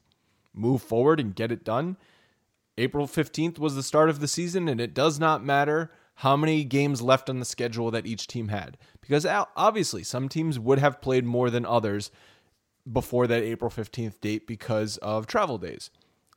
move 0.54 0.82
forward 0.82 1.18
and 1.18 1.34
get 1.34 1.50
it 1.50 1.64
done. 1.64 1.96
April 2.78 3.06
15th 3.06 3.58
was 3.58 3.74
the 3.74 3.82
start 3.82 4.08
of 4.08 4.20
the 4.20 4.28
season, 4.28 4.68
and 4.68 4.80
it 4.80 4.94
does 4.94 5.18
not 5.18 5.44
matter 5.44 5.90
how 6.20 6.36
many 6.36 6.62
games 6.62 7.02
left 7.02 7.28
on 7.28 7.40
the 7.40 7.44
schedule 7.44 7.90
that 7.90 8.06
each 8.06 8.26
team 8.26 8.48
had. 8.48 8.78
Because 9.00 9.26
obviously, 9.26 10.04
some 10.04 10.28
teams 10.28 10.58
would 10.58 10.78
have 10.78 11.00
played 11.00 11.24
more 11.24 11.50
than 11.50 11.66
others 11.66 12.10
before 12.90 13.26
that 13.26 13.42
April 13.42 13.70
15th 13.70 14.20
date 14.20 14.46
because 14.46 14.96
of 14.98 15.26
travel 15.26 15.58
days. 15.58 15.90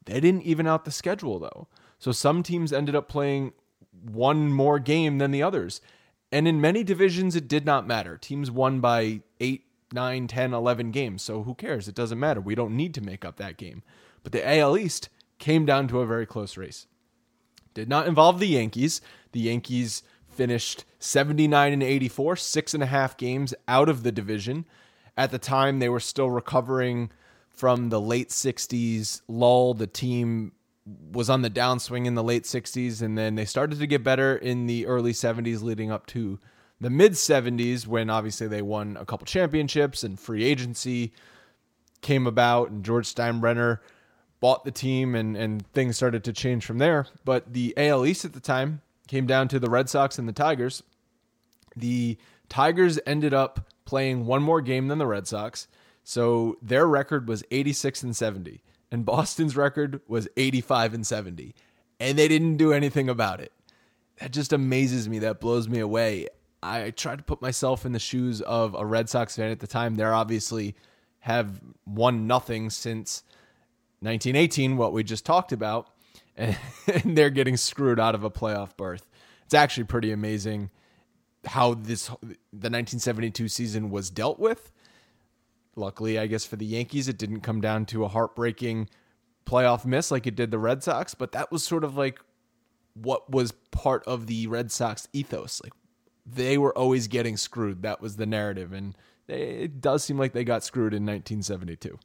They 0.05 0.19
didn't 0.19 0.43
even 0.43 0.65
out 0.65 0.85
the 0.85 0.91
schedule, 0.91 1.39
though. 1.39 1.67
So 1.99 2.11
some 2.11 2.41
teams 2.41 2.73
ended 2.73 2.95
up 2.95 3.07
playing 3.07 3.53
one 4.03 4.51
more 4.51 4.79
game 4.79 5.17
than 5.17 5.31
the 5.31 5.43
others. 5.43 5.81
And 6.31 6.47
in 6.47 6.61
many 6.61 6.83
divisions, 6.83 7.35
it 7.35 7.47
did 7.47 7.65
not 7.65 7.87
matter. 7.87 8.17
Teams 8.17 8.51
won 8.51 8.79
by 8.79 9.21
8, 9.39 9.63
9, 9.93 10.27
10, 10.27 10.53
11 10.53 10.91
games. 10.91 11.23
So 11.23 11.43
who 11.43 11.55
cares? 11.55 11.87
It 11.87 11.95
doesn't 11.95 12.19
matter. 12.19 12.39
We 12.39 12.55
don't 12.55 12.75
need 12.75 12.93
to 12.95 13.01
make 13.01 13.25
up 13.25 13.37
that 13.37 13.57
game. 13.57 13.83
But 14.23 14.31
the 14.31 14.57
AL 14.59 14.77
East 14.77 15.09
came 15.39 15.65
down 15.65 15.87
to 15.87 16.01
a 16.01 16.05
very 16.05 16.25
close 16.25 16.57
race. 16.57 16.85
Did 17.73 17.89
not 17.89 18.07
involve 18.07 18.39
the 18.39 18.47
Yankees. 18.47 19.01
The 19.31 19.39
Yankees 19.39 20.03
finished 20.27 20.85
79 20.99 21.73
and 21.73 21.83
84, 21.83 22.35
six 22.35 22.73
and 22.73 22.83
a 22.83 22.87
half 22.87 23.17
games 23.17 23.53
out 23.67 23.89
of 23.89 24.03
the 24.03 24.11
division. 24.11 24.65
At 25.17 25.31
the 25.31 25.39
time, 25.39 25.79
they 25.79 25.89
were 25.89 25.99
still 25.99 26.29
recovering 26.29 27.11
from 27.49 27.89
the 27.89 27.99
late 27.99 28.29
60s 28.29 29.21
lull. 29.27 29.73
The 29.73 29.87
team 29.87 30.53
was 31.11 31.29
on 31.29 31.41
the 31.41 31.49
downswing 31.49 32.05
in 32.05 32.15
the 32.15 32.23
late 32.23 32.43
60s 32.43 33.01
and 33.01 33.17
then 33.17 33.35
they 33.35 33.45
started 33.45 33.79
to 33.79 33.87
get 33.87 34.03
better 34.03 34.35
in 34.35 34.65
the 34.65 34.85
early 34.85 35.11
70s 35.11 35.61
leading 35.61 35.91
up 35.91 36.05
to 36.07 36.39
the 36.81 36.89
mid 36.89 37.13
70s 37.13 37.85
when 37.85 38.09
obviously 38.09 38.47
they 38.47 38.61
won 38.61 38.97
a 38.97 39.05
couple 39.05 39.25
championships 39.25 40.03
and 40.03 40.19
free 40.19 40.43
agency 40.43 41.13
came 42.01 42.27
about 42.27 42.69
and 42.69 42.83
George 42.83 43.13
Steinbrenner 43.13 43.79
bought 44.39 44.63
the 44.63 44.71
team 44.71 45.15
and, 45.15 45.35
and 45.35 45.67
things 45.73 45.97
started 45.97 46.23
to 46.23 46.33
change 46.33 46.65
from 46.65 46.77
there. 46.77 47.05
But 47.25 47.53
the 47.53 47.73
AL 47.77 48.05
East 48.05 48.25
at 48.25 48.33
the 48.33 48.39
time 48.39 48.81
came 49.07 49.27
down 49.27 49.47
to 49.49 49.59
the 49.59 49.69
Red 49.69 49.89
Sox 49.89 50.17
and 50.17 50.27
the 50.27 50.33
Tigers. 50.33 50.83
The 51.75 52.17
Tigers 52.47 52.99
ended 53.05 53.33
up 53.33 53.69
playing 53.85 54.25
one 54.25 54.41
more 54.41 54.61
game 54.61 54.87
than 54.87 54.97
the 54.97 55.07
Red 55.07 55.27
Sox. 55.27 55.67
So 56.03 56.57
their 56.61 56.87
record 56.87 57.27
was 57.27 57.43
86 57.51 58.03
and 58.03 58.15
70 58.15 58.63
and 58.91 59.05
Boston's 59.05 59.55
record 59.55 60.01
was 60.07 60.27
85 60.37 60.93
and 60.93 61.07
70, 61.07 61.55
and 61.99 62.17
they 62.17 62.27
didn't 62.27 62.57
do 62.57 62.73
anything 62.73 63.09
about 63.09 63.39
it. 63.39 63.51
That 64.19 64.31
just 64.31 64.51
amazes 64.51 65.07
me. 65.07 65.19
That 65.19 65.39
blows 65.39 65.67
me 65.69 65.79
away. 65.79 66.27
I 66.61 66.91
try 66.91 67.15
to 67.15 67.23
put 67.23 67.41
myself 67.41 67.85
in 67.85 67.93
the 67.93 67.99
shoes 67.99 68.41
of 68.41 68.75
a 68.75 68.85
Red 68.85 69.09
Sox 69.09 69.35
fan 69.35 69.51
at 69.51 69.59
the 69.59 69.67
time. 69.67 69.95
They're 69.95 70.13
obviously 70.13 70.75
have 71.19 71.61
won 71.85 72.27
nothing 72.27 72.69
since 72.69 73.23
1918, 74.01 74.77
what 74.77 74.93
we 74.93 75.03
just 75.03 75.25
talked 75.25 75.51
about, 75.51 75.89
and, 76.35 76.57
and 76.87 77.17
they're 77.17 77.29
getting 77.29 77.57
screwed 77.57 77.99
out 77.99 78.15
of 78.15 78.23
a 78.23 78.29
playoff 78.29 78.75
berth. 78.75 79.05
It's 79.45 79.53
actually 79.53 79.85
pretty 79.85 80.11
amazing 80.11 80.69
how 81.45 81.73
this 81.73 82.07
the 82.07 82.69
1972 82.69 83.47
season 83.47 83.89
was 83.89 84.09
dealt 84.09 84.39
with. 84.39 84.71
Luckily, 85.79 86.19
I 86.19 86.27
guess 86.27 86.45
for 86.45 86.57
the 86.57 86.65
Yankees, 86.65 87.07
it 87.07 87.17
didn't 87.17 87.41
come 87.41 87.61
down 87.61 87.85
to 87.87 88.03
a 88.03 88.07
heartbreaking 88.07 88.89
playoff 89.45 89.85
miss 89.85 90.11
like 90.11 90.27
it 90.27 90.35
did 90.35 90.51
the 90.51 90.59
Red 90.59 90.83
Sox, 90.83 91.15
but 91.15 91.31
that 91.31 91.51
was 91.51 91.63
sort 91.63 91.83
of 91.83 91.97
like 91.97 92.19
what 92.93 93.29
was 93.31 93.51
part 93.71 94.03
of 94.05 94.27
the 94.27 94.47
Red 94.47 94.71
Sox 94.71 95.07
ethos. 95.13 95.61
Like 95.63 95.73
they 96.25 96.57
were 96.57 96.77
always 96.77 97.07
getting 97.07 97.37
screwed. 97.37 97.81
That 97.81 98.01
was 98.01 98.17
the 98.17 98.25
narrative, 98.25 98.73
and 98.73 98.95
they, 99.27 99.41
it 99.41 99.81
does 99.81 100.03
seem 100.03 100.17
like 100.17 100.33
they 100.33 100.43
got 100.43 100.63
screwed 100.63 100.93
in 100.93 101.05
1972. 101.05 101.97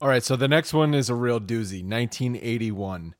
All 0.00 0.08
right, 0.08 0.22
so 0.22 0.36
the 0.36 0.48
next 0.48 0.74
one 0.74 0.94
is 0.94 1.08
a 1.08 1.14
real 1.14 1.40
doozy. 1.40 1.82
1981. 1.82 3.14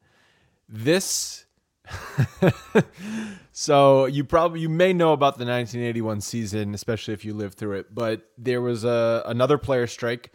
This. 0.68 1.45
so 3.52 4.06
you 4.06 4.24
probably 4.24 4.60
you 4.60 4.68
may 4.68 4.92
know 4.92 5.12
about 5.12 5.38
the 5.38 5.44
1981 5.44 6.20
season, 6.20 6.74
especially 6.74 7.14
if 7.14 7.24
you 7.24 7.34
lived 7.34 7.58
through 7.58 7.72
it. 7.72 7.94
But 7.94 8.30
there 8.38 8.60
was 8.60 8.84
a 8.84 9.22
another 9.26 9.58
player 9.58 9.86
strike, 9.86 10.32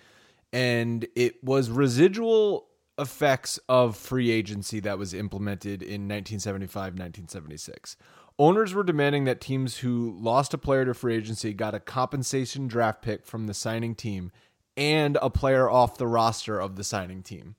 and 0.53 1.07
it 1.15 1.43
was 1.43 1.69
residual 1.69 2.67
effects 2.97 3.59
of 3.67 3.97
free 3.97 4.31
agency 4.31 4.79
that 4.81 4.97
was 4.97 5.13
implemented 5.13 5.81
in 5.81 6.07
1975 6.07 6.93
1976. 6.93 7.97
Owners 8.39 8.73
were 8.73 8.83
demanding 8.83 9.25
that 9.25 9.41
teams 9.41 9.77
who 9.77 10.15
lost 10.19 10.53
a 10.53 10.57
player 10.57 10.85
to 10.85 10.93
free 10.93 11.15
agency 11.15 11.53
got 11.53 11.75
a 11.75 11.79
compensation 11.79 12.67
draft 12.67 13.01
pick 13.01 13.25
from 13.25 13.47
the 13.47 13.53
signing 13.53 13.93
team 13.93 14.31
and 14.77 15.17
a 15.21 15.29
player 15.29 15.69
off 15.69 15.97
the 15.97 16.07
roster 16.07 16.59
of 16.59 16.75
the 16.75 16.83
signing 16.83 17.21
team. 17.21 17.55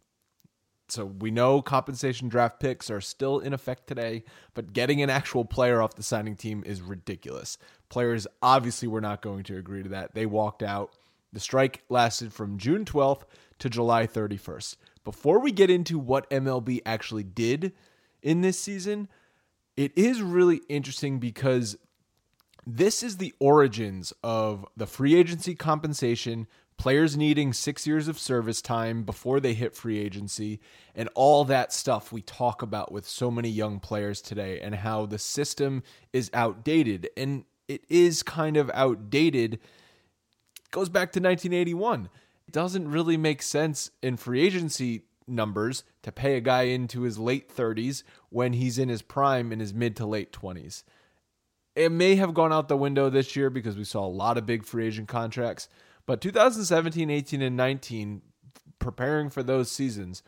So 0.93 1.07
we 1.07 1.31
know 1.31 1.63
compensation 1.63 2.29
draft 2.29 2.61
picks 2.61 2.91
are 2.91 3.01
still 3.01 3.39
in 3.39 3.55
effect 3.55 3.87
today, 3.87 4.25
but 4.53 4.75
getting 4.75 5.01
an 5.01 5.09
actual 5.09 5.47
player 5.47 5.81
off 5.81 5.95
the 5.95 6.03
signing 6.03 6.37
team 6.37 6.63
is 6.67 6.83
ridiculous. 6.83 7.57
Players 7.89 8.27
obviously 8.43 8.89
were 8.89 9.01
not 9.01 9.23
going 9.23 9.45
to 9.45 9.57
agree 9.57 9.83
to 9.83 9.89
that. 9.89 10.15
They 10.15 10.27
walked 10.27 10.63
out. 10.63 10.95
The 11.33 11.41
strike 11.41 11.83
lasted 11.89 12.35
from 12.35 12.59
June 12.59 12.85
12th 12.85 13.23
to 13.61 13.71
July 13.71 14.07
31st. 14.07 14.77
Before 15.03 15.39
we 15.41 15.51
get 15.51 15.71
into 15.71 15.99
what 15.99 16.29
MLB 16.29 16.83
actually 16.85 17.25
did 17.25 17.73
in 18.23 18.43
this 18.43 18.61
season, 18.61 19.09
it 19.79 19.97
is 19.97 20.21
really 20.21 20.61
interesting 20.69 21.19
because 21.19 21.79
this 22.67 23.03
is 23.03 23.17
the 23.17 23.33
origins 23.41 24.13
of 24.23 24.67
the 24.77 24.87
free 24.87 25.15
agency 25.15 25.55
compensation, 25.55 26.47
players 26.83 27.17
needing 27.17 27.53
six 27.53 27.87
years 27.87 28.09
of 28.09 28.19
service 28.19 28.61
time 28.61 29.05
before 29.05 29.39
they 29.39 29.55
hit 29.55 29.73
free 29.73 30.01
agency, 30.01 30.59
and 30.97 31.09
all 31.15 31.45
that 31.45 31.73
stuff 31.73 32.11
we 32.11 32.21
talk 32.21 32.61
about 32.61 32.91
with 32.91 33.07
so 33.07 33.31
many 33.31 33.49
young 33.49 33.79
players 33.79 34.21
today, 34.21 34.59
and 34.61 34.75
how 34.75 35.07
the 35.07 35.17
system 35.17 35.85
is 36.13 36.29
outdated. 36.35 37.09
And 37.17 37.45
it 37.69 37.85
is 37.89 38.25
kind 38.25 38.57
of 38.57 38.69
outdated. 38.75 39.55
It 39.55 39.61
goes 40.73 40.89
back 40.89 41.13
to 41.13 41.21
1981. 41.21 42.09
It 42.49 42.53
doesn't 42.53 42.91
really 42.91 43.17
make 43.17 43.43
sense 43.43 43.93
in 44.03 44.17
free 44.17 44.45
agency 44.45 45.03
numbers 45.29 45.85
to 46.03 46.11
pay 46.11 46.37
a 46.37 46.41
guy 46.41 46.63
into 46.63 47.03
his 47.03 47.17
late 47.17 47.49
30s 47.49 48.03
when 48.29 48.55
he's 48.55 48.77
in 48.77 48.89
his 48.89 49.03
prime 49.03 49.53
in 49.53 49.61
his 49.61 49.73
mid 49.73 49.95
to 49.95 50.05
late 50.05 50.33
20s. 50.33 50.83
It 51.77 51.93
may 51.93 52.17
have 52.17 52.35
gone 52.35 52.53
out 52.53 52.67
the 52.67 52.77
window 52.77 53.09
this 53.09 53.37
year 53.37 53.51
because 53.51 53.77
we 53.77 53.85
saw 53.85 54.05
a 54.05 54.09
lot 54.09 54.37
of 54.37 54.47
big 54.47 54.65
free 54.65 54.89
agent 54.89 55.07
contracts, 55.07 55.69
but 56.07 56.21
2017, 56.21 57.11
18, 57.11 57.43
and 57.43 57.57
19, 57.57 58.23
preparing 58.79 59.31
for 59.31 59.43
those 59.43 59.71
seasons, 59.71 60.23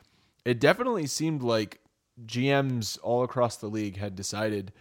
it 0.45 0.61
definitely 0.61 1.07
seemed 1.07 1.43
like 1.43 1.81
GMs 2.25 2.99
all 3.02 3.25
across 3.25 3.57
the 3.57 3.66
league 3.66 3.97
had 3.97 4.14
decided 4.14 4.73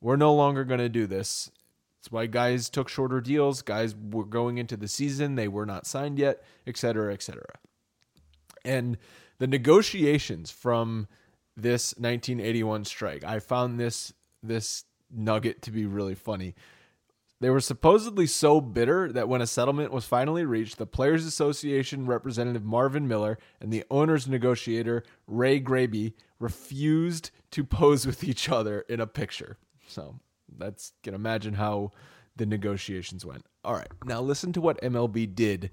we're 0.00 0.16
no 0.16 0.34
longer 0.34 0.64
going 0.64 0.80
to 0.80 0.88
do 0.88 1.06
this. 1.06 1.50
That's 1.98 2.10
why 2.10 2.26
guys 2.26 2.68
took 2.68 2.88
shorter 2.88 3.20
deals. 3.20 3.62
Guys 3.62 3.94
were 3.94 4.24
going 4.24 4.58
into 4.58 4.76
the 4.76 4.88
season, 4.88 5.36
they 5.36 5.48
were 5.48 5.66
not 5.66 5.86
signed 5.86 6.18
yet, 6.18 6.42
et 6.66 6.76
cetera, 6.76 7.12
et 7.12 7.22
cetera. 7.22 7.58
And 8.64 8.98
the 9.38 9.46
negotiations 9.46 10.50
from 10.50 11.06
this 11.56 11.94
1981 11.98 12.84
strike. 12.84 13.24
I 13.24 13.38
found 13.38 13.78
this 13.78 14.12
this 14.42 14.84
nugget 15.10 15.62
to 15.62 15.70
be 15.70 15.86
really 15.86 16.14
funny. 16.14 16.54
They 17.42 17.50
were 17.50 17.58
supposedly 17.58 18.28
so 18.28 18.60
bitter 18.60 19.10
that 19.10 19.28
when 19.28 19.42
a 19.42 19.48
settlement 19.48 19.90
was 19.92 20.04
finally 20.04 20.44
reached, 20.44 20.78
the 20.78 20.86
Players 20.86 21.26
Association 21.26 22.06
representative 22.06 22.62
Marvin 22.62 23.08
Miller 23.08 23.36
and 23.60 23.72
the 23.72 23.82
owners 23.90 24.28
negotiator 24.28 25.02
Ray 25.26 25.60
Grebey 25.60 26.12
refused 26.38 27.32
to 27.50 27.64
pose 27.64 28.06
with 28.06 28.22
each 28.22 28.48
other 28.48 28.82
in 28.82 29.00
a 29.00 29.08
picture. 29.08 29.58
So 29.88 30.20
that's 30.56 30.92
can 31.02 31.14
imagine 31.14 31.54
how 31.54 31.90
the 32.36 32.46
negotiations 32.46 33.26
went. 33.26 33.44
All 33.64 33.74
right, 33.74 33.90
now 34.04 34.20
listen 34.20 34.52
to 34.52 34.60
what 34.60 34.80
MLB 34.80 35.34
did 35.34 35.72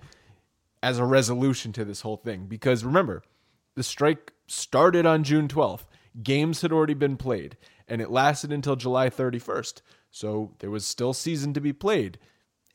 as 0.82 0.98
a 0.98 1.06
resolution 1.06 1.72
to 1.74 1.86
this 1.86 2.02
whole 2.02 2.18
thing. 2.18 2.48
Because 2.48 2.84
remember, 2.84 3.22
the 3.76 3.84
strike 3.84 4.34
started 4.48 5.06
on 5.06 5.24
June 5.24 5.48
12th. 5.48 5.86
Games 6.24 6.64
had 6.64 6.72
already 6.72 6.96
been 6.96 7.16
played, 7.16 7.58
and 7.88 8.02
it 8.02 8.10
lasted 8.10 8.52
until 8.52 8.76
July 8.76 9.12
31st. 9.12 9.84
So 10.12 10.56
there 10.60 10.72
was 10.72 10.86
still 10.86 11.14
season 11.14 11.54
to 11.54 11.62
be 11.62 11.74
played. 11.74 12.18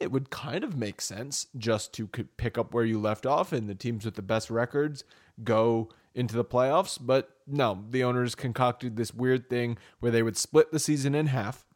It 0.01 0.11
would 0.11 0.31
kind 0.31 0.65
of 0.65 0.77
make 0.77 1.01
sense 1.01 1.47
just 1.57 1.93
to 1.95 2.07
pick 2.07 2.59
up 2.59 2.75
where 2.75 2.85
you 2.85 2.99
left 2.99 3.27
off, 3.27 3.53
and 3.53 3.69
the 3.69 3.75
teams 3.75 4.05
with 4.05 4.15
the 4.15 4.23
best 4.23 4.51
records 4.51 5.05
go 5.43 5.89
into 6.15 6.37
the 6.37 6.45
playoffs. 6.45 6.99
But 7.01 7.31
no, 7.47 7.85
the 7.91 8.05
owners 8.05 8.35
concocted 8.35 8.97
this 8.97 9.15
weird 9.15 9.49
thing 9.49 9.79
where 10.01 10.13
they 10.13 10.23
would 10.23 10.37
split 10.37 10.73
the 10.73 10.79
season 10.79 11.15
in 11.15 11.29
half. 11.29 11.67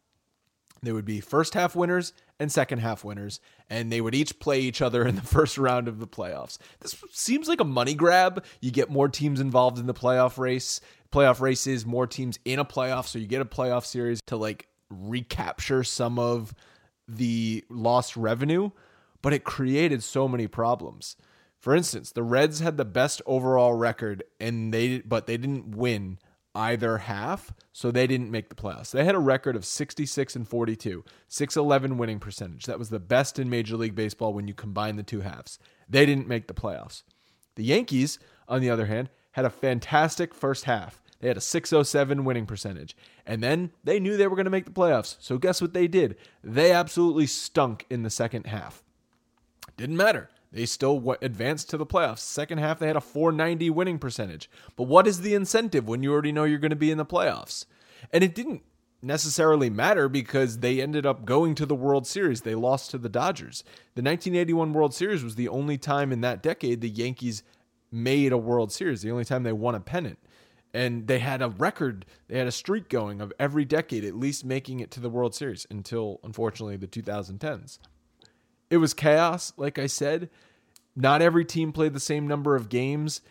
They 0.81 0.91
would 0.91 1.05
be 1.05 1.19
first 1.19 1.53
half 1.53 1.75
winners 1.75 2.13
and 2.39 2.51
second 2.51 2.79
half 2.79 3.03
winners, 3.03 3.41
and 3.69 3.91
they 3.91 3.99
would 3.99 4.15
each 4.15 4.39
play 4.39 4.61
each 4.61 4.81
other 4.81 5.05
in 5.05 5.15
the 5.15 5.21
first 5.23 5.57
round 5.57 5.87
of 5.87 5.99
the 5.99 6.07
playoffs. 6.07 6.57
This 6.79 6.95
seems 7.11 7.47
like 7.47 7.59
a 7.59 7.65
money 7.65 7.93
grab. 7.93 8.45
You 8.61 8.71
get 8.71 8.89
more 8.89 9.09
teams 9.09 9.39
involved 9.39 9.77
in 9.77 9.87
the 9.87 9.93
playoff 9.93 10.37
race. 10.37 10.79
Playoff 11.11 11.41
races, 11.41 11.85
more 11.85 12.05
teams 12.05 12.37
in 12.45 12.59
a 12.59 12.65
playoff, 12.65 13.07
so 13.07 13.17
you 13.17 13.25
get 13.25 13.41
a 13.41 13.45
playoff 13.45 13.83
series 13.83 14.21
to 14.27 14.37
like 14.37 14.67
recapture 14.89 15.83
some 15.83 16.17
of 16.19 16.53
the 17.07 17.63
lost 17.69 18.15
revenue, 18.15 18.71
but 19.21 19.33
it 19.33 19.43
created 19.43 20.03
so 20.03 20.27
many 20.27 20.47
problems. 20.47 21.15
For 21.57 21.75
instance, 21.75 22.11
the 22.11 22.23
Reds 22.23 22.59
had 22.59 22.77
the 22.77 22.85
best 22.85 23.21
overall 23.25 23.73
record 23.73 24.23
and 24.39 24.73
they 24.73 24.99
but 24.99 25.27
they 25.27 25.37
didn't 25.37 25.75
win 25.75 26.19
either 26.55 26.99
half, 26.99 27.53
so 27.71 27.91
they 27.91 28.07
didn't 28.07 28.31
make 28.31 28.49
the 28.49 28.55
playoffs. 28.55 28.91
They 28.91 29.05
had 29.05 29.15
a 29.15 29.19
record 29.19 29.55
of 29.55 29.65
66 29.65 30.35
and 30.35 30.47
42, 30.47 31.03
611 31.27 31.97
winning 31.97 32.19
percentage. 32.19 32.65
That 32.65 32.79
was 32.79 32.89
the 32.89 32.99
best 32.99 33.39
in 33.39 33.49
Major 33.49 33.77
League 33.77 33.95
Baseball 33.95 34.33
when 34.33 34.47
you 34.47 34.53
combine 34.53 34.95
the 34.95 35.03
two 35.03 35.21
halves. 35.21 35.59
They 35.87 36.05
didn't 36.05 36.27
make 36.27 36.47
the 36.47 36.53
playoffs. 36.53 37.03
The 37.55 37.63
Yankees, 37.63 38.19
on 38.47 38.61
the 38.61 38.69
other 38.69 38.87
hand, 38.87 39.09
had 39.33 39.45
a 39.45 39.49
fantastic 39.49 40.33
first 40.33 40.65
half. 40.65 41.01
They 41.19 41.27
had 41.27 41.37
a 41.37 41.41
607 41.41 42.23
winning 42.23 42.45
percentage. 42.45 42.95
And 43.25 43.43
then 43.43 43.71
they 43.83 43.99
knew 43.99 44.15
they 44.15 44.27
were 44.27 44.35
going 44.35 44.45
to 44.45 44.51
make 44.51 44.65
the 44.65 44.71
playoffs. 44.71 45.17
So 45.19 45.37
guess 45.37 45.61
what 45.61 45.73
they 45.73 45.87
did? 45.87 46.15
They 46.43 46.71
absolutely 46.71 47.27
stunk 47.27 47.85
in 47.89 48.03
the 48.03 48.09
second 48.09 48.47
half. 48.47 48.83
Didn't 49.75 49.97
matter. 49.97 50.29
They 50.51 50.65
still 50.65 51.15
advanced 51.21 51.69
to 51.69 51.77
the 51.77 51.85
playoffs. 51.85 52.19
Second 52.19 52.57
half, 52.57 52.79
they 52.79 52.87
had 52.87 52.95
a 52.95 53.01
490 53.01 53.69
winning 53.69 53.99
percentage. 53.99 54.49
But 54.75 54.83
what 54.83 55.07
is 55.07 55.21
the 55.21 55.35
incentive 55.35 55.87
when 55.87 56.01
you 56.01 56.11
already 56.11 56.31
know 56.31 56.45
you're 56.45 56.57
going 56.57 56.69
to 56.71 56.75
be 56.75 56.91
in 56.91 56.97
the 56.97 57.05
playoffs? 57.05 57.65
And 58.11 58.23
it 58.23 58.33
didn't 58.33 58.63
necessarily 59.01 59.69
matter 59.69 60.09
because 60.09 60.59
they 60.59 60.81
ended 60.81 61.05
up 61.05 61.25
going 61.25 61.55
to 61.55 61.65
the 61.65 61.75
World 61.75 62.07
Series. 62.07 62.41
They 62.41 62.55
lost 62.55 62.91
to 62.91 62.97
the 62.97 63.09
Dodgers. 63.09 63.63
The 63.95 64.01
1981 64.01 64.73
World 64.73 64.93
Series 64.93 65.23
was 65.23 65.35
the 65.35 65.49
only 65.49 65.77
time 65.77 66.11
in 66.11 66.21
that 66.21 66.41
decade 66.41 66.81
the 66.81 66.89
Yankees 66.89 67.43
made 67.91 68.31
a 68.31 68.37
World 68.37 68.71
Series, 68.71 69.01
the 69.01 69.11
only 69.11 69.25
time 69.25 69.43
they 69.43 69.53
won 69.53 69.75
a 69.75 69.79
pennant. 69.79 70.19
And 70.73 71.07
they 71.07 71.19
had 71.19 71.41
a 71.41 71.49
record, 71.49 72.05
they 72.27 72.37
had 72.37 72.47
a 72.47 72.51
streak 72.51 72.89
going 72.89 73.21
of 73.21 73.33
every 73.39 73.65
decade 73.65 74.05
at 74.05 74.15
least 74.15 74.45
making 74.45 74.79
it 74.79 74.91
to 74.91 74.99
the 74.99 75.09
World 75.09 75.33
Series 75.33 75.65
until, 75.69 76.19
unfortunately, 76.23 76.77
the 76.77 76.87
2010s. 76.87 77.79
It 78.69 78.77
was 78.77 78.93
chaos, 78.93 79.51
like 79.57 79.79
I 79.79 79.87
said. 79.87 80.29
Not 80.95 81.21
every 81.21 81.45
team 81.45 81.71
played 81.71 81.93
the 81.93 81.99
same 81.99 82.27
number 82.27 82.55
of 82.55 82.69
games. 82.69 83.21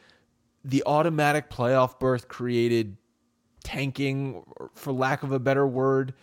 The 0.64 0.83
automatic 0.85 1.48
playoff 1.48 2.01
berth 2.01 2.27
created 2.27 2.96
tanking, 3.62 4.42
for 4.74 4.92
lack 4.92 5.22
of 5.22 5.33
a 5.33 5.38
better 5.38 5.66
word. 5.66 6.14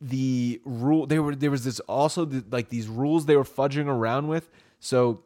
The 0.00 0.60
rule 0.64 1.06
they 1.06 1.18
were 1.18 1.34
there 1.34 1.50
was 1.50 1.64
this 1.64 1.80
also 1.80 2.24
the, 2.24 2.44
like 2.50 2.70
these 2.70 2.88
rules 2.88 3.26
they 3.26 3.36
were 3.36 3.44
fudging 3.44 3.86
around 3.86 4.28
with. 4.28 4.48
So 4.78 5.24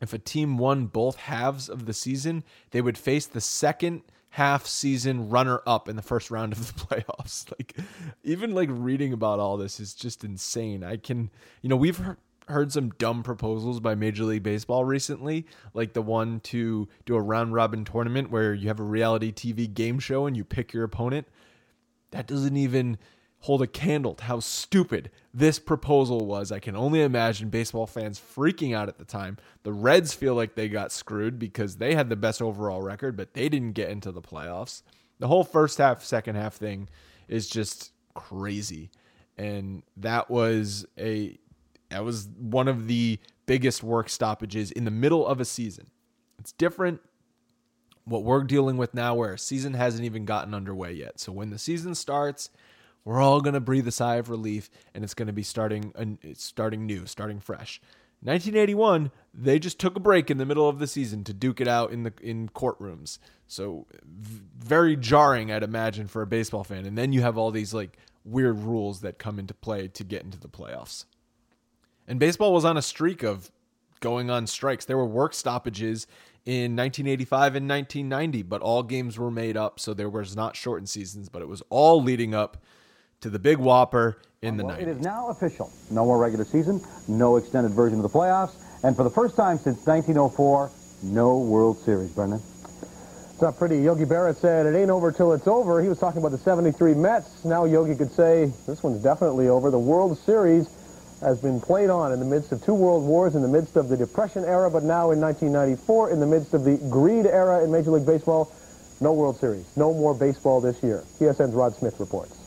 if 0.00 0.12
a 0.12 0.18
team 0.18 0.58
won 0.58 0.86
both 0.86 1.16
halves 1.16 1.68
of 1.68 1.86
the 1.86 1.92
season, 1.92 2.44
they 2.70 2.80
would 2.80 2.96
face 2.96 3.26
the 3.26 3.40
second 3.40 4.02
half 4.30 4.66
season 4.66 5.28
runner 5.28 5.60
up 5.66 5.88
in 5.88 5.96
the 5.96 6.02
first 6.02 6.30
round 6.30 6.52
of 6.52 6.66
the 6.66 6.72
playoffs. 6.86 7.46
Like 7.58 7.76
even 8.22 8.54
like 8.54 8.68
reading 8.70 9.12
about 9.12 9.40
all 9.40 9.56
this 9.56 9.80
is 9.80 9.92
just 9.94 10.24
insane. 10.24 10.84
I 10.84 10.96
can, 10.96 11.30
you 11.62 11.68
know, 11.68 11.76
we've 11.76 11.96
heard, 11.96 12.16
heard 12.48 12.72
some 12.72 12.90
dumb 12.90 13.22
proposals 13.22 13.80
by 13.80 13.94
Major 13.94 14.24
League 14.24 14.42
Baseball 14.42 14.84
recently, 14.84 15.46
like 15.74 15.92
the 15.92 16.02
one 16.02 16.40
to 16.40 16.88
do 17.06 17.16
a 17.16 17.20
round 17.20 17.54
robin 17.54 17.84
tournament 17.84 18.30
where 18.30 18.54
you 18.54 18.68
have 18.68 18.80
a 18.80 18.84
reality 18.84 19.32
TV 19.32 19.72
game 19.72 19.98
show 19.98 20.26
and 20.26 20.36
you 20.36 20.44
pick 20.44 20.72
your 20.72 20.84
opponent. 20.84 21.26
That 22.12 22.26
doesn't 22.26 22.56
even 22.56 22.98
hold 23.40 23.62
a 23.62 23.66
candle 23.66 24.14
to 24.14 24.24
how 24.24 24.40
stupid 24.40 25.10
this 25.32 25.58
proposal 25.58 26.26
was. 26.26 26.52
I 26.52 26.58
can 26.58 26.76
only 26.76 27.00
imagine 27.02 27.48
baseball 27.48 27.86
fans 27.86 28.20
freaking 28.20 28.74
out 28.74 28.88
at 28.88 28.98
the 28.98 29.04
time. 29.04 29.38
The 29.62 29.72
Reds 29.72 30.12
feel 30.12 30.34
like 30.34 30.54
they 30.54 30.68
got 30.68 30.92
screwed 30.92 31.38
because 31.38 31.76
they 31.76 31.94
had 31.94 32.10
the 32.10 32.16
best 32.16 32.42
overall 32.42 32.82
record, 32.82 33.16
but 33.16 33.32
they 33.34 33.48
didn't 33.48 33.72
get 33.72 33.90
into 33.90 34.12
the 34.12 34.20
playoffs. 34.20 34.82
The 35.18 35.28
whole 35.28 35.44
first 35.44 35.78
half, 35.78 36.04
second 36.04 36.36
half 36.36 36.54
thing 36.54 36.88
is 37.28 37.48
just 37.48 37.92
crazy. 38.14 38.90
And 39.38 39.82
that 39.96 40.30
was 40.30 40.84
a 40.98 41.38
that 41.88 42.04
was 42.04 42.28
one 42.38 42.68
of 42.68 42.86
the 42.86 43.18
biggest 43.46 43.82
work 43.82 44.08
stoppages 44.08 44.70
in 44.70 44.84
the 44.84 44.90
middle 44.90 45.26
of 45.26 45.40
a 45.40 45.44
season. 45.44 45.86
It's 46.38 46.52
different 46.52 47.00
what 48.04 48.24
we're 48.24 48.44
dealing 48.44 48.76
with 48.76 48.94
now 48.94 49.14
where 49.14 49.32
a 49.32 49.38
season 49.38 49.74
hasn't 49.74 50.04
even 50.04 50.24
gotten 50.24 50.54
underway 50.54 50.92
yet. 50.92 51.20
So 51.20 51.32
when 51.32 51.50
the 51.50 51.58
season 51.58 51.94
starts, 51.94 52.50
we're 53.10 53.20
all 53.20 53.40
going 53.40 53.54
to 53.54 53.60
breathe 53.60 53.88
a 53.88 53.90
sigh 53.90 54.14
of 54.16 54.30
relief 54.30 54.70
and 54.94 55.02
it's 55.02 55.14
going 55.14 55.26
to 55.26 55.32
be 55.32 55.42
starting 55.42 55.92
starting 56.34 56.86
new, 56.86 57.06
starting 57.06 57.40
fresh. 57.40 57.80
1981, 58.22 59.10
they 59.34 59.58
just 59.58 59.80
took 59.80 59.96
a 59.96 60.00
break 60.00 60.30
in 60.30 60.38
the 60.38 60.46
middle 60.46 60.68
of 60.68 60.78
the 60.78 60.86
season 60.86 61.24
to 61.24 61.32
duke 61.32 61.60
it 61.60 61.66
out 61.66 61.90
in 61.90 62.04
the 62.04 62.12
in 62.22 62.48
courtrooms. 62.50 63.18
So 63.48 63.88
very 64.56 64.94
jarring, 64.94 65.50
I'd 65.50 65.64
imagine, 65.64 66.06
for 66.06 66.22
a 66.22 66.26
baseball 66.26 66.62
fan. 66.62 66.86
And 66.86 66.96
then 66.96 67.12
you 67.12 67.20
have 67.22 67.36
all 67.36 67.50
these 67.50 67.74
like 67.74 67.98
weird 68.24 68.60
rules 68.60 69.00
that 69.00 69.18
come 69.18 69.40
into 69.40 69.54
play 69.54 69.88
to 69.88 70.04
get 70.04 70.22
into 70.22 70.38
the 70.38 70.48
playoffs. 70.48 71.06
And 72.06 72.20
baseball 72.20 72.54
was 72.54 72.64
on 72.64 72.76
a 72.76 72.82
streak 72.82 73.24
of 73.24 73.50
going 73.98 74.30
on 74.30 74.46
strikes. 74.46 74.84
There 74.84 74.96
were 74.96 75.04
work 75.04 75.34
stoppages 75.34 76.06
in 76.46 76.76
1985 76.76 77.56
and 77.56 77.68
1990, 77.68 78.44
but 78.44 78.62
all 78.62 78.84
games 78.84 79.18
were 79.18 79.32
made 79.32 79.56
up, 79.56 79.80
so 79.80 79.94
there 79.94 80.08
was 80.08 80.36
not 80.36 80.54
shortened 80.54 80.88
seasons, 80.88 81.28
but 81.28 81.42
it 81.42 81.48
was 81.48 81.60
all 81.70 82.00
leading 82.00 82.36
up 82.36 82.56
to 83.20 83.30
the 83.30 83.38
big 83.38 83.58
whopper 83.58 84.18
in 84.42 84.56
the 84.56 84.64
well, 84.64 84.76
90s. 84.76 84.82
It 84.82 84.88
is 84.88 85.00
now 85.00 85.28
official. 85.28 85.70
No 85.90 86.04
more 86.04 86.18
regular 86.18 86.44
season, 86.44 86.80
no 87.08 87.36
extended 87.36 87.72
version 87.72 87.98
of 87.98 88.02
the 88.02 88.18
playoffs, 88.18 88.54
and 88.82 88.96
for 88.96 89.04
the 89.04 89.10
first 89.10 89.36
time 89.36 89.58
since 89.58 89.86
1904, 89.86 90.70
no 91.02 91.38
World 91.38 91.78
Series, 91.78 92.10
Brendan. 92.10 92.40
It's 92.40 93.42
not 93.42 93.56
pretty. 93.56 93.78
Yogi 93.78 94.04
Berra 94.04 94.36
said 94.36 94.66
it 94.66 94.76
ain't 94.76 94.90
over 94.90 95.12
till 95.12 95.32
it's 95.32 95.46
over. 95.46 95.82
He 95.82 95.88
was 95.88 95.98
talking 95.98 96.20
about 96.20 96.32
the 96.32 96.38
73 96.38 96.94
Mets. 96.94 97.44
Now 97.44 97.64
Yogi 97.64 97.94
could 97.94 98.10
say 98.10 98.52
this 98.66 98.82
one's 98.82 99.02
definitely 99.02 99.48
over. 99.48 99.70
The 99.70 99.78
World 99.78 100.18
Series 100.18 100.68
has 101.20 101.40
been 101.40 101.60
played 101.60 101.90
on 101.90 102.12
in 102.12 102.20
the 102.20 102.26
midst 102.26 102.52
of 102.52 102.62
two 102.62 102.74
world 102.74 103.04
wars, 103.04 103.34
in 103.34 103.42
the 103.42 103.48
midst 103.48 103.76
of 103.76 103.88
the 103.88 103.96
Depression 103.96 104.44
era, 104.44 104.70
but 104.70 104.82
now 104.82 105.10
in 105.10 105.20
1994, 105.20 106.10
in 106.10 106.20
the 106.20 106.26
midst 106.26 106.54
of 106.54 106.64
the 106.64 106.76
greed 106.90 107.26
era 107.26 107.62
in 107.62 107.70
Major 107.70 107.90
League 107.90 108.06
Baseball. 108.06 108.50
No 109.02 109.14
World 109.14 109.38
Series. 109.38 109.64
No 109.76 109.94
more 109.94 110.14
baseball 110.14 110.60
this 110.60 110.82
year. 110.82 111.02
TSN's 111.18 111.54
Rod 111.54 111.74
Smith 111.74 111.98
reports. 111.98 112.39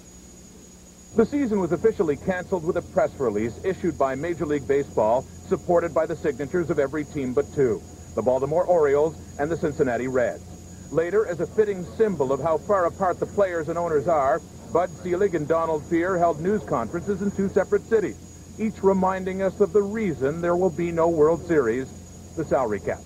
The 1.15 1.25
season 1.25 1.59
was 1.59 1.71
officially 1.71 2.17
canceled 2.17 2.63
with 2.63 2.77
a 2.77 2.81
press 2.81 3.11
release 3.19 3.59
issued 3.63 3.97
by 3.97 4.15
Major 4.15 4.45
League 4.45 4.67
Baseball, 4.67 5.21
supported 5.47 5.93
by 5.93 6.05
the 6.05 6.15
signatures 6.15 6.69
of 6.69 6.79
every 6.79 7.05
team 7.05 7.33
but 7.33 7.45
two, 7.53 7.81
the 8.15 8.21
Baltimore 8.21 8.65
Orioles 8.65 9.15
and 9.39 9.49
the 9.49 9.57
Cincinnati 9.57 10.07
Reds. 10.07 10.91
Later, 10.91 11.25
as 11.27 11.39
a 11.39 11.47
fitting 11.47 11.83
symbol 11.83 12.31
of 12.31 12.41
how 12.41 12.57
far 12.57 12.85
apart 12.85 13.19
the 13.19 13.25
players 13.25 13.69
and 13.69 13.77
owners 13.77 14.07
are, 14.07 14.41
Bud 14.71 14.89
Selig 14.89 15.35
and 15.35 15.47
Donald 15.47 15.83
Fehr 15.83 16.17
held 16.17 16.41
news 16.41 16.63
conferences 16.63 17.21
in 17.21 17.31
two 17.31 17.49
separate 17.49 17.83
cities 17.83 18.33
each 18.59 18.83
reminding 18.83 19.41
us 19.41 19.59
of 19.59 19.73
the 19.73 19.81
reason 19.81 20.41
there 20.41 20.55
will 20.55 20.69
be 20.69 20.91
no 20.91 21.09
World 21.09 21.45
Series, 21.47 21.89
the 22.35 22.45
salary 22.45 22.79
cap. 22.79 22.99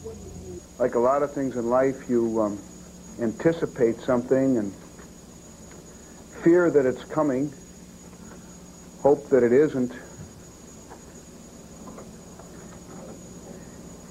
Like 0.78 0.96
a 0.96 1.00
lot 1.00 1.24
of 1.24 1.34
things 1.34 1.56
in 1.56 1.70
life, 1.70 2.10
you 2.10 2.41
um, 2.41 2.60
anticipate 3.22 3.98
something 3.98 4.58
and 4.58 4.74
fear 6.43 6.70
that 6.70 6.86
it's 6.86 7.04
coming, 7.06 7.52
hope 9.01 9.29
that 9.29 9.43
it 9.43 9.51
isn't. 9.51 9.93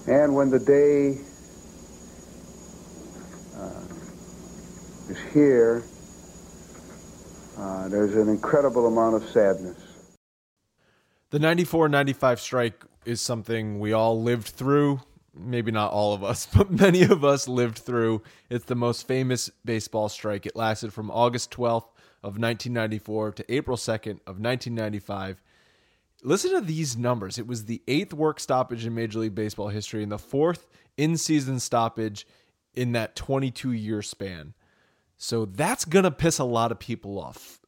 And 0.09 0.35
when 0.35 0.51
the 0.51 0.61
day 0.61 1.18
uh, 3.57 5.11
is 5.11 5.18
here, 5.33 5.83
uh, 7.59 7.88
there's 7.88 8.14
an 8.14 8.29
incredible 8.29 8.87
amount 8.87 9.16
of 9.16 9.29
sadness. 9.29 9.77
The 11.31 11.40
94 11.40 11.88
95 11.88 12.40
strike 12.40 12.85
is 13.05 13.20
something 13.20 13.81
we 13.81 13.92
all 13.92 14.22
lived 14.22 14.49
through. 14.49 15.01
Maybe 15.35 15.72
not 15.72 15.90
all 15.92 16.14
of 16.14 16.22
us, 16.22 16.46
but 16.55 16.70
many 16.70 17.03
of 17.03 17.25
us 17.25 17.49
lived 17.49 17.79
through. 17.79 18.22
It's 18.49 18.66
the 18.66 18.77
most 18.77 19.09
famous 19.09 19.51
baseball 19.64 20.09
strike. 20.09 20.46
It 20.46 20.55
lasted 20.55 20.92
from 20.92 21.11
August 21.11 21.51
12th 21.51 21.88
of 22.27 22.39
1994 22.39 23.31
to 23.31 23.55
April 23.55 23.77
2nd 23.77 24.19
of 24.27 24.41
1995. 24.41 25.41
Listen 26.25 26.51
to 26.55 26.61
these 26.61 26.97
numbers. 26.97 27.39
It 27.39 27.47
was 27.47 27.67
the 27.67 27.83
eighth 27.87 28.12
work 28.12 28.41
stoppage 28.41 28.85
in 28.85 28.97
Major 28.97 29.21
League 29.21 29.37
Baseball 29.37 29.69
history 29.69 30.03
and 30.03 30.11
the 30.11 30.19
fourth 30.19 30.67
in 30.97 31.17
season 31.17 31.61
stoppage 31.61 32.27
in 32.75 32.91
that 32.93 33.15
22 33.15 33.71
year 33.71 34.03
span. 34.03 34.55
So 35.17 35.45
that's 35.45 35.85
going 35.85 36.03
to 36.03 36.11
piss 36.11 36.41
a 36.41 36.45
lot 36.45 36.73
of 36.73 36.81
people 36.81 37.17
off. 37.17 37.61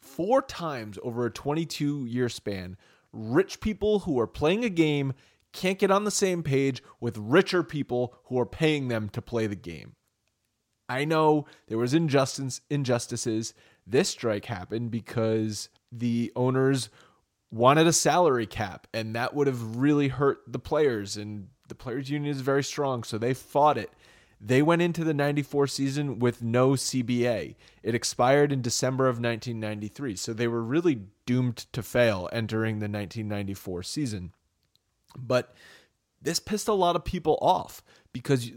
Four 0.00 0.40
times 0.40 1.00
over 1.02 1.26
a 1.26 1.30
22 1.32 2.06
year 2.06 2.28
span, 2.28 2.76
rich 3.12 3.60
people 3.60 4.00
who 4.00 4.20
are 4.20 4.28
playing 4.28 4.64
a 4.64 4.70
game 4.70 5.14
can't 5.52 5.80
get 5.80 5.90
on 5.90 6.04
the 6.04 6.12
same 6.12 6.44
page 6.44 6.80
with 7.00 7.18
richer 7.18 7.64
people 7.64 8.14
who 8.26 8.38
are 8.38 8.46
paying 8.46 8.86
them 8.86 9.08
to 9.08 9.20
play 9.20 9.48
the 9.48 9.56
game. 9.56 9.96
I 10.88 11.04
know 11.04 11.46
there 11.66 11.78
was 11.78 11.94
injustice 11.94 12.60
injustices. 12.70 13.52
This 13.86 14.08
strike 14.08 14.46
happened 14.46 14.90
because 14.90 15.68
the 15.92 16.32
owners 16.34 16.88
wanted 17.50 17.86
a 17.86 17.92
salary 17.92 18.46
cap 18.46 18.86
and 18.92 19.14
that 19.14 19.34
would 19.34 19.46
have 19.46 19.76
really 19.76 20.08
hurt 20.08 20.40
the 20.46 20.58
players 20.58 21.16
and 21.16 21.48
the 21.68 21.74
players 21.74 22.10
union 22.10 22.34
is 22.34 22.40
very 22.40 22.62
strong 22.62 23.04
so 23.04 23.16
they 23.16 23.32
fought 23.32 23.78
it 23.78 23.90
they 24.40 24.62
went 24.62 24.82
into 24.82 25.02
the 25.02 25.14
94 25.14 25.66
season 25.66 26.18
with 26.18 26.42
no 26.42 26.72
CBA. 26.72 27.54
It 27.82 27.94
expired 27.94 28.52
in 28.52 28.60
December 28.60 29.04
of 29.04 29.16
1993, 29.16 30.16
so 30.16 30.32
they 30.32 30.48
were 30.48 30.62
really 30.62 31.02
doomed 31.24 31.56
to 31.72 31.82
fail 31.82 32.28
entering 32.32 32.78
the 32.78 32.84
1994 32.84 33.82
season. 33.82 34.32
But 35.16 35.54
this 36.20 36.38
pissed 36.38 36.68
a 36.68 36.74
lot 36.74 36.96
of 36.96 37.04
people 37.04 37.38
off 37.40 37.82
because 38.12 38.50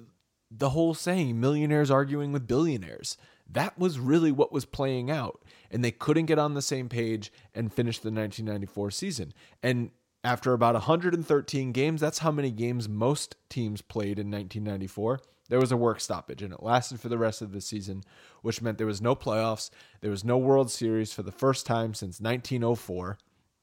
the 0.51 0.71
whole 0.71 0.93
saying, 0.93 1.39
millionaires 1.39 1.91
arguing 1.91 2.33
with 2.33 2.47
billionaires, 2.47 3.15
that 3.51 3.77
was 3.77 3.99
really 3.99 4.31
what 4.31 4.51
was 4.51 4.65
playing 4.65 5.09
out. 5.09 5.43
And 5.71 5.83
they 5.83 5.91
couldn't 5.91 6.25
get 6.25 6.39
on 6.39 6.53
the 6.53 6.61
same 6.61 6.89
page 6.89 7.31
and 7.53 7.73
finish 7.73 7.97
the 7.97 8.09
1994 8.09 8.91
season. 8.91 9.33
And 9.61 9.91
after 10.23 10.53
about 10.53 10.73
113 10.75 11.71
games, 11.71 12.01
that's 12.01 12.19
how 12.19 12.31
many 12.31 12.51
games 12.51 12.89
most 12.89 13.35
teams 13.49 13.81
played 13.81 14.19
in 14.19 14.29
1994 14.31 15.19
there 15.49 15.59
was 15.59 15.71
a 15.71 15.77
work 15.77 15.99
stoppage 15.99 16.41
and 16.41 16.53
it 16.53 16.63
lasted 16.63 16.99
for 16.99 17.09
the 17.09 17.17
rest 17.17 17.41
of 17.41 17.51
the 17.51 17.59
season, 17.59 18.03
which 18.41 18.61
meant 18.61 18.77
there 18.77 18.87
was 18.87 19.01
no 19.01 19.15
playoffs. 19.15 19.69
There 20.01 20.11
was 20.11 20.23
no 20.23 20.37
World 20.37 20.71
Series 20.71 21.11
for 21.11 21.23
the 21.23 21.31
first 21.31 21.65
time 21.65 21.93
since 21.93 22.21
1904. 22.21 23.17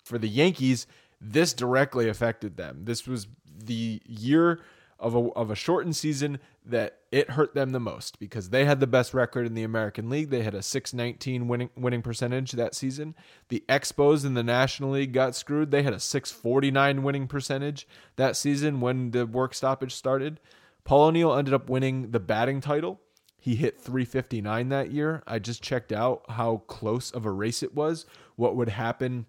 For 0.05 0.19
the 0.19 0.29
Yankees, 0.29 0.87
this 1.21 1.53
directly 1.53 2.09
affected 2.09 2.57
them. 2.57 2.85
This 2.85 3.07
was 3.07 3.29
the 3.47 4.03
year 4.05 4.61
of 4.99 5.15
a, 5.15 5.29
of 5.33 5.51
a 5.51 5.55
shortened 5.55 5.95
season 5.95 6.39
that 6.65 7.01
it 7.13 7.31
hurt 7.31 7.55
them 7.55 7.73
the 7.73 7.81
most 7.81 8.19
because 8.19 8.51
they 8.51 8.65
had 8.65 8.81
the 8.81 8.87
best 8.87 9.13
record 9.13 9.47
in 9.47 9.55
the 9.55 9.63
American 9.63 10.09
League. 10.09 10.31
They 10.31 10.43
had 10.43 10.55
a 10.55 10.63
619 10.63 11.49
winning 11.49 11.71
winning 11.77 12.03
percentage 12.03 12.53
that 12.53 12.75
season. 12.75 13.15
The 13.49 13.65
Expos 13.69 14.25
in 14.25 14.35
the 14.35 14.43
National 14.43 14.91
League 14.91 15.13
got 15.13 15.35
screwed. 15.35 15.71
They 15.71 15.83
had 15.83 15.93
a 15.93 16.01
649 16.01 17.03
winning 17.03 17.29
percentage 17.29 17.87
that 18.17 18.37
season 18.37 18.81
when 18.81 19.11
the 19.11 19.27
work 19.27 19.55
stoppage 19.55 19.95
started. 19.95 20.41
Paul 20.85 21.09
O'Neill 21.09 21.35
ended 21.35 21.55
up 21.55 21.69
winning 21.69 22.13
the 22.13 22.21
batting 22.21 22.61
title. 22.61 23.01
He 23.39 23.57
hit 23.57 23.81
359 23.81 24.71
that 24.71 24.91
year. 24.91 25.23
I 25.27 25.39
just 25.39 25.63
checked 25.63 25.93
out 25.93 26.25
how 26.31 26.63
close 26.67 27.11
of 27.11 27.25
a 27.25 27.31
race 27.31 27.63
it 27.63 27.75
was. 27.75 28.07
What 28.35 28.57
would 28.57 28.71
happen 28.71 29.27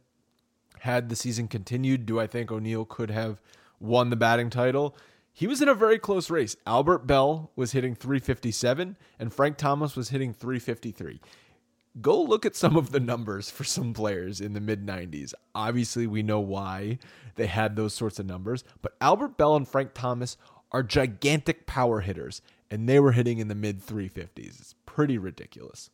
had 0.79 1.09
the 1.09 1.15
season 1.15 1.47
continued? 1.47 2.05
Do 2.05 2.19
I 2.19 2.27
think 2.27 2.51
O'Neill 2.51 2.85
could 2.85 3.11
have 3.11 3.41
won 3.79 4.09
the 4.09 4.15
batting 4.15 4.49
title? 4.49 4.95
He 5.37 5.45
was 5.45 5.61
in 5.61 5.69
a 5.69 5.75
very 5.75 5.99
close 5.99 6.31
race. 6.31 6.55
Albert 6.65 7.05
Belle 7.05 7.51
was 7.55 7.71
hitting 7.71 7.93
357 7.93 8.97
and 9.19 9.31
Frank 9.31 9.57
Thomas 9.57 9.95
was 9.95 10.09
hitting 10.09 10.33
353. 10.33 11.21
Go 12.01 12.23
look 12.23 12.43
at 12.43 12.55
some 12.55 12.75
of 12.75 12.91
the 12.91 12.99
numbers 12.99 13.51
for 13.51 13.63
some 13.63 13.93
players 13.93 14.41
in 14.41 14.53
the 14.53 14.59
mid 14.59 14.83
90s. 14.83 15.35
Obviously, 15.53 16.07
we 16.07 16.23
know 16.23 16.39
why 16.39 16.97
they 17.35 17.45
had 17.45 17.75
those 17.75 17.93
sorts 17.93 18.17
of 18.17 18.25
numbers, 18.25 18.63
but 18.81 18.95
Albert 18.99 19.37
Belle 19.37 19.55
and 19.55 19.67
Frank 19.67 19.91
Thomas 19.93 20.37
are 20.71 20.81
gigantic 20.81 21.67
power 21.67 21.99
hitters, 21.99 22.41
and 22.71 22.89
they 22.89 22.99
were 22.99 23.11
hitting 23.11 23.37
in 23.37 23.47
the 23.47 23.53
mid 23.53 23.85
350s. 23.85 24.59
It's 24.59 24.75
pretty 24.87 25.19
ridiculous. 25.19 25.91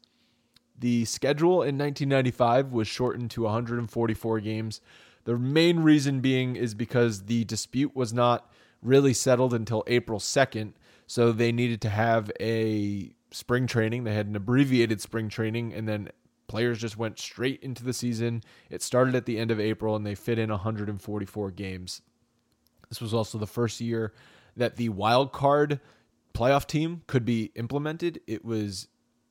The 0.80 1.04
schedule 1.04 1.64
in 1.64 1.78
1995 1.78 2.72
was 2.72 2.88
shortened 2.88 3.32
to 3.32 3.42
144 3.42 4.40
games. 4.40 4.80
The 5.26 5.38
main 5.38 5.82
reason 5.82 6.22
being 6.22 6.56
is 6.56 6.74
because 6.74 7.24
the 7.24 7.44
dispute 7.44 7.94
was 7.94 8.14
not 8.14 8.50
really 8.84 9.14
settled 9.14 9.54
until 9.54 9.84
April 9.88 10.20
2nd, 10.20 10.74
so 11.08 11.32
they 11.32 11.52
needed 11.52 11.82
to 11.82 11.90
have 11.90 12.32
a 12.40 13.14
spring 13.32 13.68
training. 13.68 14.04
They 14.04 14.14
had 14.14 14.28
an 14.28 14.36
abbreviated 14.36 15.02
spring 15.02 15.30
training, 15.30 15.74
and 15.74 15.88
then 15.88 16.10
players 16.48 16.80
just 16.80 16.98
went 16.98 17.20
straight 17.20 17.62
into 17.64 17.84
the 17.84 17.94
season. 17.94 18.44
It 18.70 18.82
started 18.82 19.16
at 19.16 19.26
the 19.26 19.38
end 19.38 19.52
of 19.52 19.60
April, 19.60 19.96
and 19.96 20.06
they 20.06 20.16
fit 20.16 20.40
in 20.40 20.50
144 20.50 21.52
games. 21.52 22.02
This 22.90 23.02
was 23.02 23.14
also 23.14 23.38
the 23.38 23.48
first 23.48 23.82
year 23.82 24.14
that 24.56 24.76
the 24.76 24.90
wild 24.90 25.32
card 25.32 25.80
playoff 26.34 26.68
team 26.68 27.02
could 27.08 27.26
be 27.26 27.52
implemented. 27.56 28.22
It 28.28 28.46
was 28.46 28.88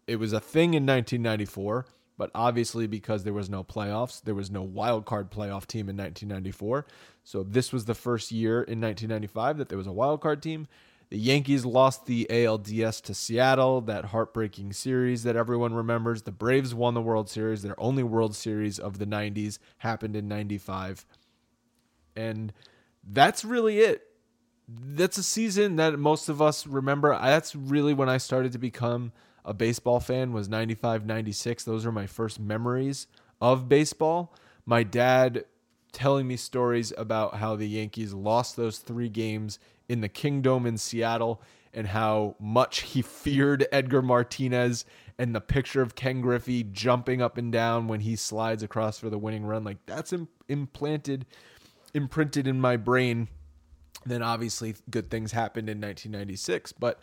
it 0.07 0.17
was 0.17 0.33
a 0.33 0.41
thing 0.41 0.75
in 0.75 0.85
1994, 0.85 1.87
but 2.23 2.31
obviously 2.37 2.87
because 2.87 3.25
there 3.25 3.33
was 3.33 3.51
no 3.51 3.65
playoffs, 3.65 4.23
there 4.23 4.37
was 4.37 4.49
no 4.49 4.63
wild 4.63 5.05
card 5.05 5.29
playoff 5.29 5.67
team 5.67 5.89
in 5.89 5.97
1994. 5.97 6.87
So 7.25 7.43
this 7.43 7.73
was 7.73 7.87
the 7.87 7.97
first 7.97 8.31
year 8.31 8.59
in 8.63 8.81
1995 8.81 9.59
that 9.59 9.69
there 9.69 9.77
was 9.77 9.89
a 9.89 9.93
wild 9.93 10.21
card 10.21 10.41
team. 10.41 10.69
The 11.11 11.19
Yankees 11.19 11.65
lost 11.65 12.07
the 12.07 12.29
ALDS 12.31 13.03
to 13.03 13.13
Seattle, 13.13 13.81
that 13.81 14.05
heartbreaking 14.05 14.73
series 14.73 15.25
that 15.25 15.35
everyone 15.35 15.75
remembers. 15.75 16.23
The 16.23 16.31
Braves 16.31 16.73
won 16.73 16.95
the 16.95 17.01
World 17.01 17.29
Series. 17.29 17.63
Their 17.63 17.81
only 17.81 18.05
World 18.05 18.37
Series 18.37 18.79
of 18.79 19.01
the 19.01 19.07
90s 19.07 19.59
happened 19.79 20.15
in 20.15 20.29
95. 20.29 21.05
And 22.15 22.53
that's 23.03 23.45
really 23.45 23.81
it. 23.81 24.05
That's 24.69 25.19
a 25.19 25.25
season 25.25 25.75
that 25.75 25.99
most 25.99 26.29
of 26.29 26.41
us 26.41 26.69
remember. 26.69 27.19
That's 27.21 27.57
really 27.57 27.95
when 27.95 28.09
I 28.09 28.19
started 28.19 28.53
to 28.53 28.59
become 28.59 29.11
a 29.45 29.55
baseball 29.55 30.01
fan 30.01 30.33
was 30.33 30.49
95 30.49 31.05
96. 31.07 31.65
Those 31.65 31.87
are 31.87 31.93
my 31.93 32.07
first 32.07 32.39
memories 32.41 33.07
of 33.41 33.69
baseball. 33.69 34.35
My 34.65 34.83
dad 34.83 35.45
telling 35.93 36.27
me 36.27 36.37
stories 36.37 36.93
about 36.97 37.37
how 37.37 37.57
the 37.57 37.69
Yankees 37.69 38.15
lost 38.15 38.57
those 38.57 38.79
3 38.79 39.09
games 39.09 39.59
in 39.89 40.01
the 40.01 40.09
Kingdome 40.09 40.67
in 40.67 40.79
Seattle 40.79 41.43
and 41.75 41.87
how 41.87 42.37
much 42.39 42.81
he 42.81 43.03
feared 43.03 43.67
Edgar 43.73 44.03
Martinez 44.03 44.85
and 45.19 45.35
the 45.35 45.41
picture 45.41 45.83
of 45.83 45.95
Ken 45.95 46.21
Griffey 46.21 46.63
jumping 46.65 47.23
up 47.23 47.39
and 47.39 47.53
down 47.53 47.89
when 47.89 48.01
he 48.01 48.17
slides 48.17 48.63
across 48.63 48.99
for 48.99 49.11
the 49.11 49.19
winning 49.19 49.45
run 49.45 49.65
like 49.65 49.79
that's 49.87 50.13
implanted 50.49 51.27
imprinted 51.95 52.47
in 52.47 52.61
my 52.61 52.77
brain. 52.77 53.29
Then 54.05 54.23
obviously 54.23 54.75
good 54.91 55.11
things 55.11 55.33
happened 55.33 55.69
in 55.69 55.81
1996, 55.81 56.73
but 56.73 57.01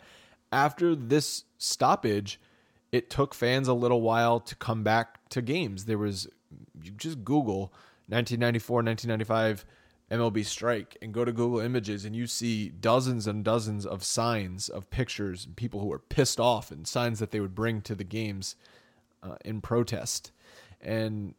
after 0.52 0.94
this 0.94 1.44
stoppage, 1.58 2.40
it 2.92 3.10
took 3.10 3.34
fans 3.34 3.68
a 3.68 3.74
little 3.74 4.00
while 4.00 4.40
to 4.40 4.54
come 4.56 4.82
back 4.82 5.28
to 5.30 5.42
games. 5.42 5.84
There 5.84 5.98
was 5.98 6.28
you 6.82 6.92
just 6.92 7.24
Google 7.24 7.72
1994, 8.08 8.82
1995 8.82 9.64
MLB 10.10 10.44
strike 10.44 10.96
and 11.00 11.14
go 11.14 11.24
to 11.24 11.32
Google 11.32 11.60
Images 11.60 12.04
and 12.04 12.16
you 12.16 12.26
see 12.26 12.68
dozens 12.68 13.28
and 13.28 13.44
dozens 13.44 13.86
of 13.86 14.02
signs 14.02 14.68
of 14.68 14.90
pictures 14.90 15.46
and 15.46 15.54
people 15.54 15.80
who 15.80 15.86
were 15.86 16.00
pissed 16.00 16.40
off 16.40 16.72
and 16.72 16.86
signs 16.86 17.20
that 17.20 17.30
they 17.30 17.38
would 17.38 17.54
bring 17.54 17.80
to 17.82 17.94
the 17.94 18.04
games 18.04 18.56
uh, 19.22 19.36
in 19.44 19.60
protest. 19.60 20.32
And 20.80 21.34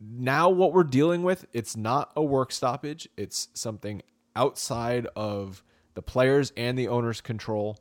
now 0.00 0.48
what 0.48 0.72
we're 0.72 0.84
dealing 0.84 1.24
with, 1.24 1.46
it's 1.52 1.76
not 1.76 2.12
a 2.14 2.22
work 2.22 2.52
stoppage. 2.52 3.08
It's 3.16 3.48
something 3.54 4.02
outside 4.36 5.08
of 5.16 5.64
the 5.94 6.02
players 6.02 6.52
and 6.56 6.78
the 6.78 6.88
owners' 6.88 7.20
control. 7.20 7.78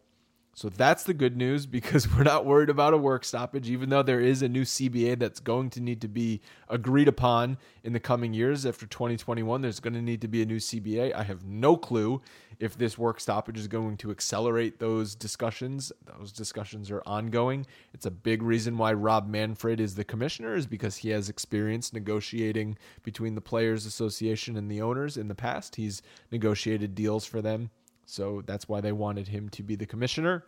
So 0.56 0.70
that's 0.70 1.04
the 1.04 1.14
good 1.14 1.36
news 1.36 1.66
because 1.66 2.12
we're 2.12 2.24
not 2.24 2.46
worried 2.46 2.70
about 2.70 2.94
a 2.94 2.98
work 2.98 3.26
stoppage, 3.26 3.70
even 3.70 3.90
though 3.90 4.02
there 4.02 4.22
is 4.22 4.42
a 4.42 4.48
new 4.48 4.64
CBA 4.64 5.20
that's 5.20 5.42
going 5.42 5.70
to 5.72 5.82
need 5.82 6.00
to 6.02 6.08
be 6.08 6.42
agreed 6.70 7.10
upon 7.10 7.58
in 7.84 7.92
the 7.92 8.00
coming 8.00 8.34
years. 8.34 8.66
After 8.66 8.88
2021, 8.88 9.62
there's 9.62 9.82
going 9.82 9.94
to 9.94 10.02
need 10.02 10.22
to 10.22 10.30
be 10.30 10.42
a 10.42 10.46
new 10.46 10.58
CBA. 10.58 11.14
I 11.14 11.24
have 11.24 11.44
no 11.46 11.76
clue 11.76 12.22
if 12.58 12.78
this 12.78 12.98
work 12.98 13.20
stoppage 13.20 13.60
is 13.60 13.68
going 13.68 13.98
to 13.98 14.12
accelerate 14.12 14.80
those 14.80 15.14
discussions. 15.14 15.92
Those 16.18 16.32
discussions 16.32 16.90
are 16.90 17.04
ongoing. 17.06 17.68
It's 17.94 18.06
a 18.06 18.12
big 18.12 18.42
reason 18.42 18.78
why 18.78 18.94
Rob 18.94 19.28
Manfred 19.28 19.82
is 19.82 19.96
the 19.96 20.06
commissioner, 20.06 20.56
is 20.56 20.68
because 20.68 20.96
he 20.96 21.10
has 21.10 21.28
experience 21.28 21.92
negotiating 21.92 22.78
between 23.04 23.36
the 23.36 23.42
Players 23.42 23.86
Association 23.86 24.56
and 24.56 24.72
the 24.72 24.82
owners 24.82 25.18
in 25.18 25.28
the 25.28 25.36
past. 25.36 25.76
He's 25.76 26.02
negotiated 26.32 26.96
deals 26.96 27.26
for 27.26 27.42
them 27.42 27.72
so 28.06 28.42
that's 28.46 28.68
why 28.68 28.82
they 28.82 28.92
wanted 28.92 29.28
him 29.28 29.50
to 29.50 29.64
be 29.64 29.76
the 29.76 29.86
commissioner. 29.86 30.46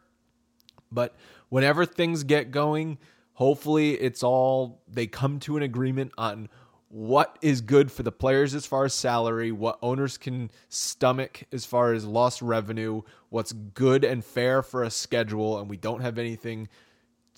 But 0.92 1.16
whenever 1.50 1.86
things 1.86 2.24
get 2.24 2.52
going, 2.52 2.98
hopefully 3.34 3.92
it's 3.94 4.24
all 4.24 4.82
they 4.88 5.08
come 5.08 5.40
to 5.42 5.58
an 5.58 5.64
agreement 5.64 6.12
on 6.18 6.50
what 6.90 7.38
is 7.42 7.60
good 7.60 7.92
for 7.92 8.04
the 8.04 8.12
players 8.12 8.56
as 8.56 8.66
far 8.66 8.86
as 8.86 8.94
salary, 8.94 9.52
what 9.52 9.78
owners 9.82 10.18
can 10.18 10.50
stomach 10.70 11.44
as 11.52 11.66
far 11.66 11.92
as 11.92 12.06
lost 12.06 12.42
revenue, 12.42 13.02
what's 13.30 13.52
good 13.52 14.06
and 14.06 14.24
fair 14.24 14.64
for 14.64 14.84
a 14.84 14.90
schedule, 14.90 15.60
and 15.60 15.70
we 15.70 15.76
don't 15.76 16.02
have 16.02 16.18
anything 16.18 16.70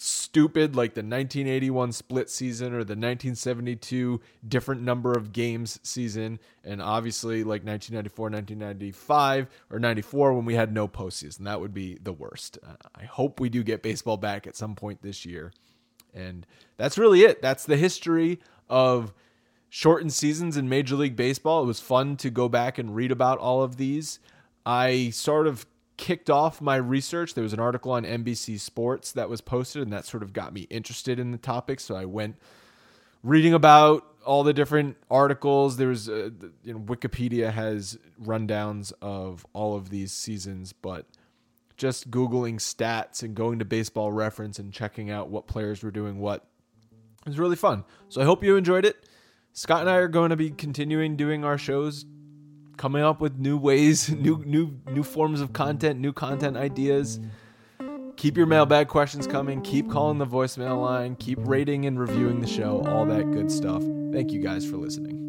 stupid 0.01 0.77
like 0.77 0.93
the 0.93 1.01
1981 1.01 1.91
split 1.91 2.29
season 2.29 2.67
or 2.67 2.85
the 2.85 2.95
1972 2.95 4.21
different 4.47 4.81
number 4.81 5.11
of 5.11 5.33
games 5.33 5.77
season, 5.83 6.39
and 6.63 6.81
obviously 6.81 7.43
like 7.43 7.65
1994, 7.65 8.29
1995, 8.29 9.47
or 9.69 9.77
94 9.77 10.33
when 10.33 10.45
we 10.45 10.55
had 10.55 10.73
no 10.73 10.87
postseason. 10.87 11.39
That 11.39 11.59
would 11.59 11.73
be 11.73 11.97
the 12.01 12.13
worst. 12.13 12.57
Uh, 12.65 12.75
I 12.95 13.03
hope 13.03 13.41
we 13.41 13.49
do 13.49 13.61
get 13.61 13.83
baseball 13.83 14.15
back 14.15 14.47
at 14.47 14.55
some 14.55 14.73
point 14.73 15.01
this 15.01 15.25
year. 15.25 15.51
And 16.13 16.47
that's 16.77 16.97
really 16.97 17.23
it. 17.23 17.41
That's 17.41 17.65
the 17.65 17.75
history 17.75 18.39
of 18.69 19.13
shortened 19.67 20.13
seasons 20.13 20.55
in 20.55 20.69
Major 20.69 20.95
League 20.95 21.17
Baseball. 21.17 21.63
It 21.63 21.67
was 21.67 21.81
fun 21.81 22.15
to 22.17 22.29
go 22.29 22.47
back 22.47 22.77
and 22.77 22.95
read 22.95 23.11
about 23.11 23.37
all 23.37 23.63
of 23.63 23.75
these. 23.75 24.19
I 24.65 25.09
sort 25.09 25.45
of 25.45 25.65
kicked 25.99 26.29
off 26.29 26.61
my 26.61 26.77
research. 26.77 27.33
There 27.33 27.43
was 27.43 27.51
an 27.51 27.59
article 27.59 27.91
on 27.91 28.05
NBC 28.05 28.57
Sports 28.57 29.11
that 29.11 29.29
was 29.29 29.41
posted, 29.41 29.81
and 29.83 29.91
that 29.91 30.05
sort 30.05 30.23
of 30.23 30.31
got 30.31 30.53
me 30.53 30.61
interested 30.69 31.19
in 31.19 31.31
the 31.31 31.37
topic. 31.37 31.81
So 31.81 31.93
I 31.93 32.05
went 32.05 32.37
reading 33.21 33.53
about 33.53 34.05
all 34.25 34.43
the 34.43 34.53
different 34.53 34.95
articles. 35.11 35.75
There 35.75 35.89
was, 35.89 36.07
uh, 36.07 36.29
you 36.63 36.73
know, 36.73 36.79
Wikipedia 36.79 37.51
has 37.51 37.99
rundowns 38.23 38.93
of 39.01 39.45
all 39.51 39.75
of 39.75 39.89
these 39.89 40.13
seasons, 40.13 40.71
but 40.71 41.05
just 41.75 42.09
Googling 42.09 42.55
stats 42.55 43.21
and 43.21 43.35
going 43.35 43.59
to 43.59 43.65
baseball 43.65 44.09
reference 44.09 44.57
and 44.57 44.71
checking 44.71 45.11
out 45.11 45.29
what 45.29 45.47
players 45.47 45.83
were 45.83 45.91
doing 45.91 46.19
what 46.19 46.45
it 47.25 47.29
was 47.29 47.37
really 47.37 47.57
fun. 47.57 47.83
So 48.07 48.21
I 48.21 48.23
hope 48.23 48.41
you 48.41 48.55
enjoyed 48.55 48.85
it. 48.85 49.05
Scott 49.51 49.81
and 49.81 49.89
I 49.89 49.95
are 49.95 50.07
going 50.07 50.29
to 50.29 50.37
be 50.37 50.49
continuing 50.49 51.17
doing 51.17 51.43
our 51.43 51.57
shows 51.57 52.05
coming 52.79 53.03
up 53.03 53.21
with 53.21 53.37
new 53.37 53.57
ways, 53.57 54.09
new 54.25 54.43
new 54.45 54.79
new 54.91 55.03
forms 55.03 55.41
of 55.41 55.53
content, 55.53 55.99
new 55.99 56.13
content 56.13 56.57
ideas. 56.57 57.19
Keep 58.15 58.35
your 58.35 58.47
mailbag 58.47 58.87
questions 58.87 59.27
coming. 59.27 59.61
Keep 59.61 59.89
calling 59.89 60.17
the 60.17 60.25
voicemail 60.25 60.81
line. 60.81 61.15
Keep 61.15 61.39
rating 61.41 61.85
and 61.85 61.97
reviewing 61.99 62.41
the 62.41 62.47
show. 62.47 62.83
All 62.87 63.05
that 63.05 63.31
good 63.31 63.49
stuff. 63.49 63.81
Thank 64.11 64.31
you 64.31 64.41
guys 64.41 64.65
for 64.65 64.75
listening. 64.75 65.28